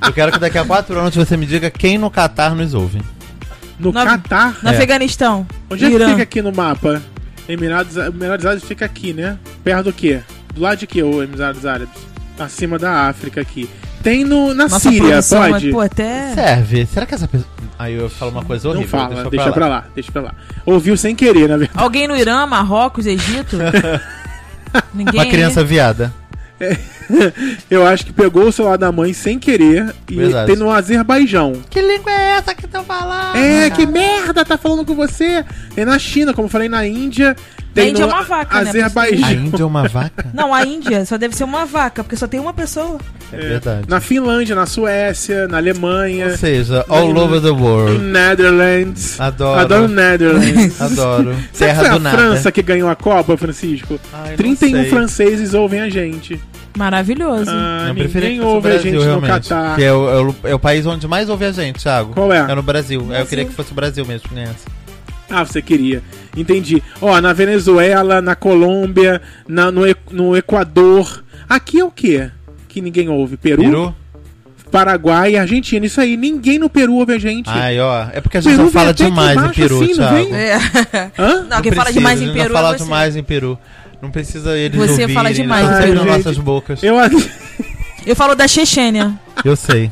[0.06, 3.00] Eu quero que daqui a quatro anos você me diga quem no Catar nos ouve.
[3.80, 4.58] No Na- Catar.
[4.62, 4.74] No É.
[4.74, 5.46] Afeganistão.
[5.70, 7.02] Onde é que fica aqui no mapa?
[7.48, 9.38] Emirados, Emirados Árabes fica aqui, né?
[9.62, 10.20] Perto do quê?
[10.54, 11.94] Do lado de quê, o Emirados Árabes?
[12.38, 13.68] Acima da África aqui.
[14.02, 15.68] Tem no, na Nossa Síria, produção pode?
[15.68, 16.34] é, pô, até...
[16.34, 16.86] Serve.
[16.86, 17.48] Será que essa pessoa.
[17.78, 18.82] Aí eu falo uma coisa horrível.
[18.82, 19.84] Não fala, deixa, deixa, eu pra, lá.
[19.94, 20.34] deixa pra lá.
[20.64, 21.78] Ouviu sem querer, na verdade.
[21.82, 23.56] Alguém no Irã, Marrocos, Egito?
[24.92, 26.12] Ninguém Uma criança viada.
[27.70, 30.46] Eu acho que pegou o celular da mãe sem querer e Verdade.
[30.46, 31.52] tem no Azerbaijão.
[31.68, 33.36] Que língua é essa que estão falando?
[33.36, 35.44] É, que merda, tá falando com você.
[35.74, 37.36] Tem na China, como eu falei, na Índia.
[37.74, 38.70] Tem Índia no é uma vaca, né?
[38.70, 39.28] Azerbaijão.
[39.28, 40.26] A Índia é uma vaca?
[40.32, 42.98] Não, a Índia só deve ser uma vaca, porque só tem uma pessoa.
[43.32, 43.88] É verdade.
[43.88, 47.98] Na Finlândia, na Suécia, na Alemanha, Ou seja, all over the world.
[47.98, 49.20] Netherlands.
[49.20, 49.60] Adoro.
[49.60, 50.78] Adoro Netherlands.
[50.80, 51.34] Adoro.
[51.52, 52.16] Será que Terra foi do a nada.
[52.18, 53.98] França que ganhou a Copa, Francisco?
[54.12, 54.90] Ai, não 31 sei.
[54.90, 56.40] franceses ouvem a gente.
[56.76, 57.50] Maravilhoso.
[57.52, 59.20] Ah, Eu preferia que ninguém fosse o ouve a Brasil, gente no.
[59.22, 59.76] Catar.
[59.76, 62.12] Que é o, é, o, é o país onde mais ouve a gente, Thiago.
[62.14, 62.38] Qual é?
[62.38, 63.00] É no Brasil.
[63.00, 63.26] Aí eu Brasil.
[63.26, 64.64] queria que fosse o Brasil mesmo que ganhasse.
[65.30, 66.02] Ah, você queria.
[66.36, 66.82] Entendi.
[67.00, 71.24] Ó, na Venezuela, na Colômbia, na- no, no Equador.
[71.48, 72.30] Aqui é o quê?
[72.68, 73.36] Que ninguém ouve?
[73.36, 73.62] Peru?
[73.62, 73.94] Peru?
[74.70, 75.86] Paraguai e Argentina.
[75.86, 76.16] Isso aí.
[76.16, 77.48] Ninguém no Peru ouve a gente.
[77.48, 78.06] Ai, ó.
[78.12, 80.14] É porque a gente Peru não fala demais em embaixo Peru, assim, não Thiago.
[80.16, 80.34] vem?
[80.34, 80.56] É.
[81.18, 81.46] Hã?
[81.48, 82.84] Não, quem fala precisa, demais em Peru não fala é você.
[82.84, 83.58] demais em Peru.
[84.02, 86.16] Não precisa eles Você ouvirem, fala demais, não Ai, sair nas gente.
[86.16, 86.82] nossas bocas.
[86.82, 86.96] Eu...
[88.04, 89.14] Eu falo da Chechênia.
[89.44, 89.90] Eu sei.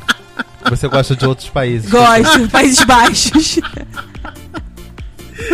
[0.69, 1.89] Você gosta de outros países.
[1.89, 2.47] Gosto.
[2.51, 3.59] Países Baixos.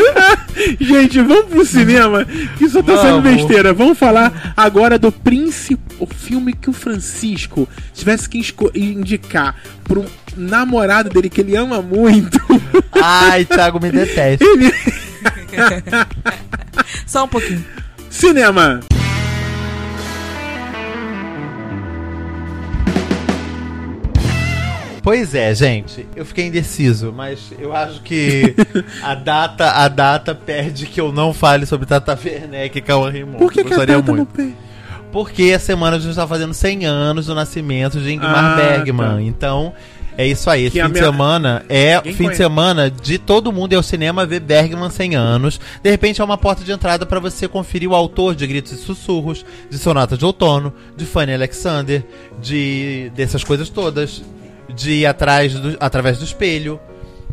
[0.80, 2.26] Gente, vamos pro cinema.
[2.58, 3.74] Que isso tá sendo besteira.
[3.74, 5.80] Vamos falar agora do Príncipe.
[6.00, 8.41] O filme que o Francisco tivesse que
[8.76, 12.39] indicar pro namorado dele que ele ama muito.
[12.91, 14.45] Ai, Thiago me detesta.
[14.45, 14.74] Ele.
[17.06, 17.66] Só um pouquinho.
[18.10, 18.80] Cinema.
[25.10, 28.53] Pois é, gente, eu fiquei indeciso, mas eu acho que
[29.01, 33.38] a data, a data perde que eu não fale sobre Tata Werneck e Cauã Raymond.
[33.39, 34.20] Por que, que a Gostaria data muito.
[34.20, 34.55] não tem?
[35.12, 39.16] Porque a semana a gente está fazendo 100 anos do nascimento de Ingmar Ah, Bergman.
[39.16, 39.22] tá.
[39.24, 39.74] Então,
[40.16, 40.66] é isso aí.
[40.66, 42.38] Esse Que a fim de minha- semana é Ninguém fim de conhece.
[42.43, 45.60] semana de todo mundo ir ao cinema ver Bergman 100 anos.
[45.82, 48.78] De repente é uma porta de entrada para você conferir o autor de Gritos e
[48.78, 52.03] Sussurros, de Sonata de Outono, de Fanny Alexander,
[52.39, 54.22] de dessas coisas todas,
[54.76, 56.80] de ir atrás do, através do espelho.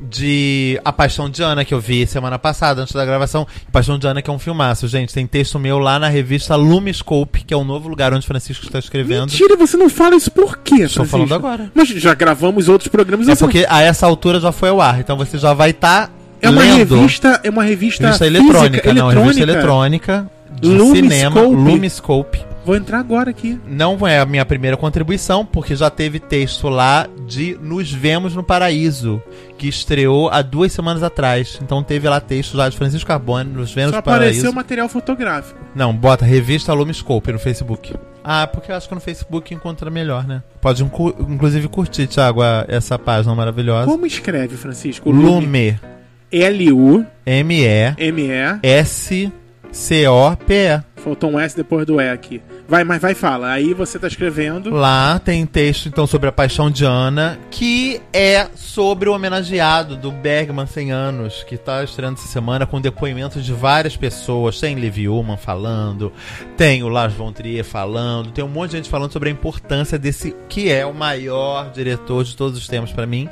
[0.09, 3.47] De A Paixão de Ana, que eu vi semana passada, antes da gravação.
[3.73, 5.13] Paixão de Ana, que é um filmaço, gente.
[5.13, 8.79] Tem texto meu lá na revista Lumiscope, que é o novo lugar onde Francisco está
[8.79, 9.31] escrevendo.
[9.31, 10.83] Mentira, você não fala isso por quê?
[10.83, 11.09] Estou Francisco?
[11.09, 11.73] falando agora.
[11.75, 13.27] Mas já gravamos outros programas.
[13.27, 16.11] É não- porque a essa altura já foi ao ar, então você já vai estar
[16.43, 16.95] é uma lendo.
[16.95, 20.31] revista, é uma revista, Revista física, eletrônica, não, revista eletrônica
[20.61, 21.01] de Lumiscope.
[21.01, 22.45] cinema, Lumiscope.
[22.67, 23.61] Vou entrar agora aqui.
[23.65, 28.43] Não é a minha primeira contribuição, porque já teve texto lá de Nos Vemos no
[28.43, 29.23] Paraíso,
[29.57, 31.61] que estreou há duas semanas atrás.
[31.63, 34.31] Então teve lá texto já de Francisco Carbone, Nos Vemos Só no Paraíso.
[34.41, 35.61] apareceu material fotográfico.
[35.77, 37.95] Não, bota revista Lumiscope no Facebook.
[38.25, 40.43] Ah, porque eu acho que no Facebook encontra melhor, né?
[40.61, 43.87] Pode inclusive curtir, Thiago, essa página maravilhosa.
[43.87, 45.09] Como escreve, Francisco?
[45.09, 45.31] Lume.
[45.47, 45.81] Lume.
[46.33, 47.95] L-U-M-E.
[47.97, 48.59] M-E.
[49.71, 50.83] S-C-O-P-E.
[51.07, 52.43] Faltou um S depois do E aqui.
[52.67, 53.53] Vai, mas vai, fala.
[53.53, 54.71] Aí você tá escrevendo.
[54.71, 60.11] Lá tem texto, então, sobre a paixão de Ana, que é sobre o homenageado do
[60.11, 64.59] Bergman 100 anos, que tá estreando essa semana com depoimentos de várias pessoas.
[64.59, 66.13] Tem Levi Ullman falando,
[66.57, 69.97] tem o Lars von Trier falando, tem um monte de gente falando sobre a importância
[69.97, 73.29] desse, que é o maior diretor de todos os tempos pra mim.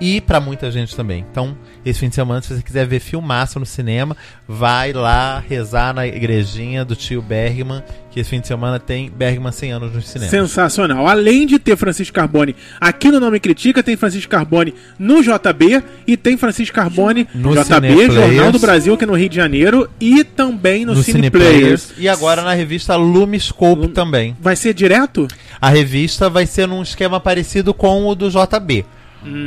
[0.00, 1.24] E pra muita gente também.
[1.30, 4.16] Então, esse fim de semana, se você quiser ver filmaço no cinema,
[4.48, 9.52] vai lá rezar na igrejinha do tio Bergman, que esse fim de semana tem Bergman
[9.52, 10.30] 100 anos no cinema.
[10.30, 11.06] Sensacional.
[11.06, 16.16] Além de ter Francisco Carbone aqui no Nome Critica, tem Francisco Carbone no JB e
[16.16, 18.14] tem Francisco Carbone No JB, Cineplayers.
[18.14, 21.58] Jornal do Brasil aqui no Rio de Janeiro e também no, no Cine Cineplayers.
[21.60, 21.92] Players.
[21.98, 24.36] E agora na revista Lumiscope também.
[24.40, 25.28] Vai ser direto?
[25.60, 28.84] A revista vai ser num esquema parecido com o do JB.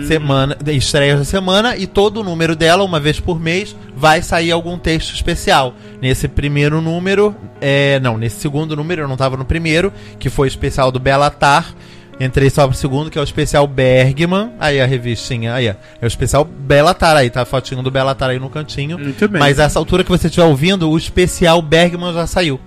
[0.08, 4.52] Semana, estreias da semana e todo o número dela, uma vez por mês, vai sair
[4.52, 5.74] algum texto especial.
[6.02, 10.48] Nesse primeiro número, é, não, nesse segundo número, eu não estava no primeiro, que foi
[10.48, 11.74] o especial do Belatar.
[12.20, 14.52] Entrei só pro segundo, que é o especial Bergman.
[14.60, 18.30] Aí a revistinha, aí, ó, é o especial Belatar aí, tá a fotinho do Belatar
[18.30, 19.00] aí no cantinho.
[19.00, 19.40] Muito bem.
[19.40, 22.60] Mas essa altura que você estiver ouvindo, o especial Bergman já saiu.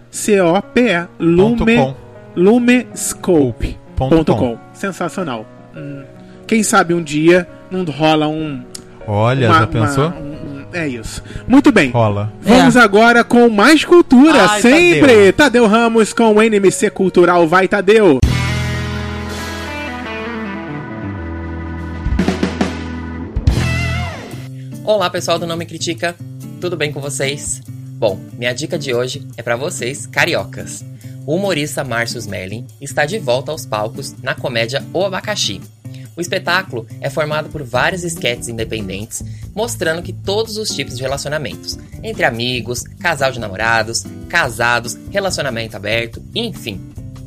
[1.19, 1.95] Lume, com.
[2.35, 4.09] lumescope.com.
[4.09, 4.57] Ponto com.
[4.73, 5.45] Sensacional.
[5.75, 6.03] Hum,
[6.45, 8.63] quem sabe um dia não rola um.
[9.07, 10.07] Olha, uma- já pensou?
[10.07, 11.23] uma- um- um- é isso.
[11.47, 11.91] Muito bem.
[11.91, 12.31] Rola.
[12.41, 12.79] Vamos É.
[12.81, 15.31] agora com mais cultura, Ai, sempre.
[15.31, 15.65] Tadeu.
[15.67, 17.47] Ramos com o NMC Cultural.
[17.47, 18.19] Vai, Tadeu.
[24.83, 26.15] Olá pessoal do Não Me Critica,
[26.61, 27.61] tudo bem com vocês?
[27.97, 30.83] Bom, minha dica de hoje é pra vocês, cariocas.
[31.25, 35.59] O humorista Márcio Smelling está de volta aos palcos na comédia O Abacaxi.
[36.17, 41.77] O espetáculo é formado por vários esquetes independentes, mostrando que todos os tipos de relacionamentos,
[42.01, 46.81] entre amigos, casal de namorados, casados, relacionamento aberto, enfim,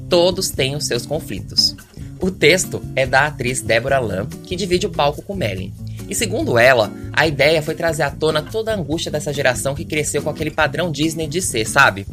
[0.09, 1.77] todos têm os seus conflitos.
[2.21, 5.73] O texto é da atriz Deborah Lam, que divide o palco com Melly.
[6.09, 9.85] E segundo ela, a ideia foi trazer à tona toda a angústia dessa geração que
[9.85, 12.05] cresceu com aquele padrão Disney de ser, sabe?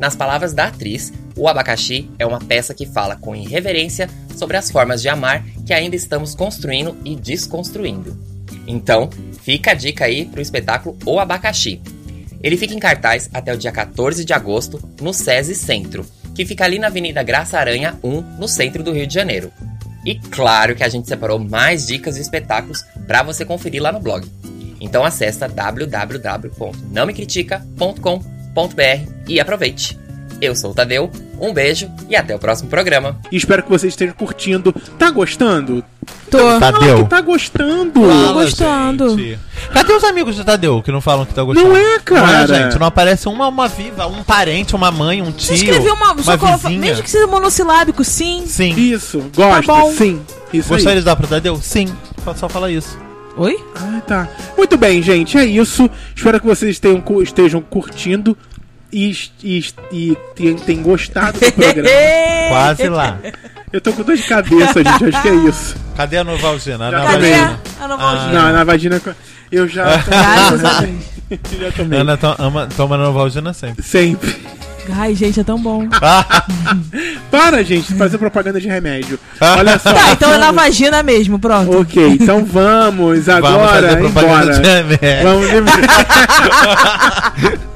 [0.00, 4.70] Nas palavras da atriz, O Abacaxi é uma peça que fala com irreverência sobre as
[4.70, 8.18] formas de amar que ainda estamos construindo e desconstruindo.
[8.66, 9.10] Então,
[9.42, 11.82] fica a dica aí pro espetáculo O Abacaxi.
[12.42, 16.64] Ele fica em cartaz até o dia 14 de agosto no SESI Centro, que fica
[16.64, 19.52] ali na Avenida Graça Aranha 1, no centro do Rio de Janeiro.
[20.02, 24.00] E claro que a gente separou mais dicas e espetáculos para você conferir lá no
[24.00, 24.26] blog.
[24.80, 28.39] Então acessa www.nãomecritica.com.br
[29.28, 29.98] e aproveite.
[30.40, 33.18] Eu sou o Tadeu, um beijo e até o próximo programa.
[33.30, 34.72] E espero que vocês estejam curtindo.
[34.98, 35.84] Tá gostando?
[36.30, 36.38] Tô.
[36.38, 36.58] Tá.
[36.60, 37.04] Fala Tadeu.
[37.04, 37.92] que tá gostando.
[38.00, 39.18] Tô gostando.
[39.18, 39.38] gente.
[39.70, 41.68] Cadê os amigos de Tadeu que não falam que tá gostando?
[41.68, 42.26] Não é, cara.
[42.46, 42.78] Não é, gente.
[42.78, 45.48] Não aparece uma, uma viva, um parente, uma mãe, um tio.
[45.48, 46.12] Você escreveu uma.
[46.12, 46.80] uma vizinha.
[46.80, 48.44] mesmo que seja monossilábico, sim.
[48.46, 48.74] Sim.
[48.74, 49.92] Isso, gosta, Tá bom.
[49.92, 50.22] sim.
[50.54, 50.98] Isso Gostaria aí.
[51.00, 51.56] de dar pro Tadeu?
[51.60, 51.86] Sim.
[52.34, 52.98] Só fala isso.
[53.36, 53.56] Oi?
[53.76, 54.28] Ah, tá.
[54.56, 55.88] Muito bem, gente, é isso.
[56.14, 58.36] Espero que vocês tenham, estejam curtindo
[58.92, 60.16] e, e, e
[60.64, 61.88] tenham, gostado do programa.
[62.50, 63.18] Quase lá.
[63.72, 65.76] Eu tô com dor de cabeça, gente, acho que é isso.
[65.96, 66.88] Cadê a Novalgina?
[66.88, 68.32] A Já Cadê a Novalgina?
[68.32, 69.00] Não, na vagina
[69.52, 72.00] eu já já tomei.
[72.00, 73.82] Ana to- ama- toma Novalgina sempre.
[73.84, 74.36] Sempre.
[74.92, 75.86] Ai, gente, é tão bom.
[77.30, 79.18] Para, gente, fazer propaganda de remédio.
[79.40, 79.92] Olha só.
[79.92, 81.80] Tá, então é na vamos- vagina mesmo, pronto.
[81.80, 84.60] Ok, então vamos Vamos agora fazer propaganda embora.
[84.60, 85.28] de remédio.
[85.52, 85.70] Vamos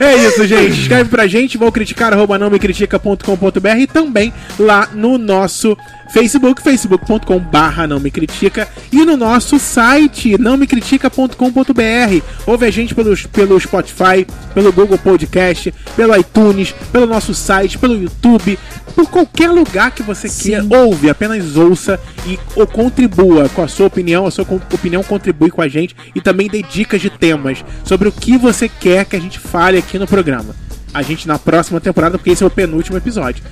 [0.00, 0.78] É isso, gente.
[0.82, 5.74] Escreve pra gente, vou criticar, arroba não me critica.com.br e também lá no nosso
[6.10, 12.22] Facebook, facebook.com barra não me critica e no nosso site não me critica.com.br.
[12.46, 17.94] Ouve a gente pelo, pelo Spotify, pelo Google Podcast, pelo iTunes, pelo nosso site, pelo
[17.94, 18.58] YouTube,
[18.94, 20.64] por qualquer lugar que você queira.
[20.68, 24.26] Ouve, apenas ouça e ou contribua com a sua opinião.
[24.26, 28.12] A sua opinião contribui com a gente e também dê dicas de temas sobre o
[28.12, 30.54] que você quer que a gente fale aqui no programa.
[30.92, 33.44] A gente na próxima temporada, porque esse é o penúltimo episódio.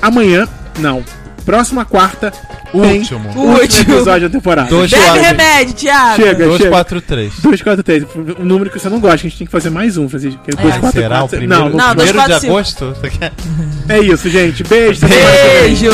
[0.00, 0.48] Amanhã,
[0.80, 1.04] não.
[1.44, 2.32] Próxima quarta,
[2.70, 3.28] tem Último.
[3.34, 4.68] o último episódio da temporada.
[4.68, 5.22] Dois Bebe quatro.
[5.22, 6.16] remédio, Thiago.
[6.16, 6.46] Chega, chega.
[6.46, 7.32] 243.
[7.40, 8.04] 2, 4, 3.
[8.38, 10.40] Um número que você não gosta, que a gente tem que fazer mais um, Francisco.
[10.46, 12.52] É 2, 4, Será o 4, primeiro, Não, Não, primeiro dois, de quatro, cinco.
[12.52, 12.96] agosto?
[13.00, 13.32] Você quer?
[13.88, 14.62] é isso, gente.
[14.64, 15.00] Beijo.
[15.06, 15.90] Beijo.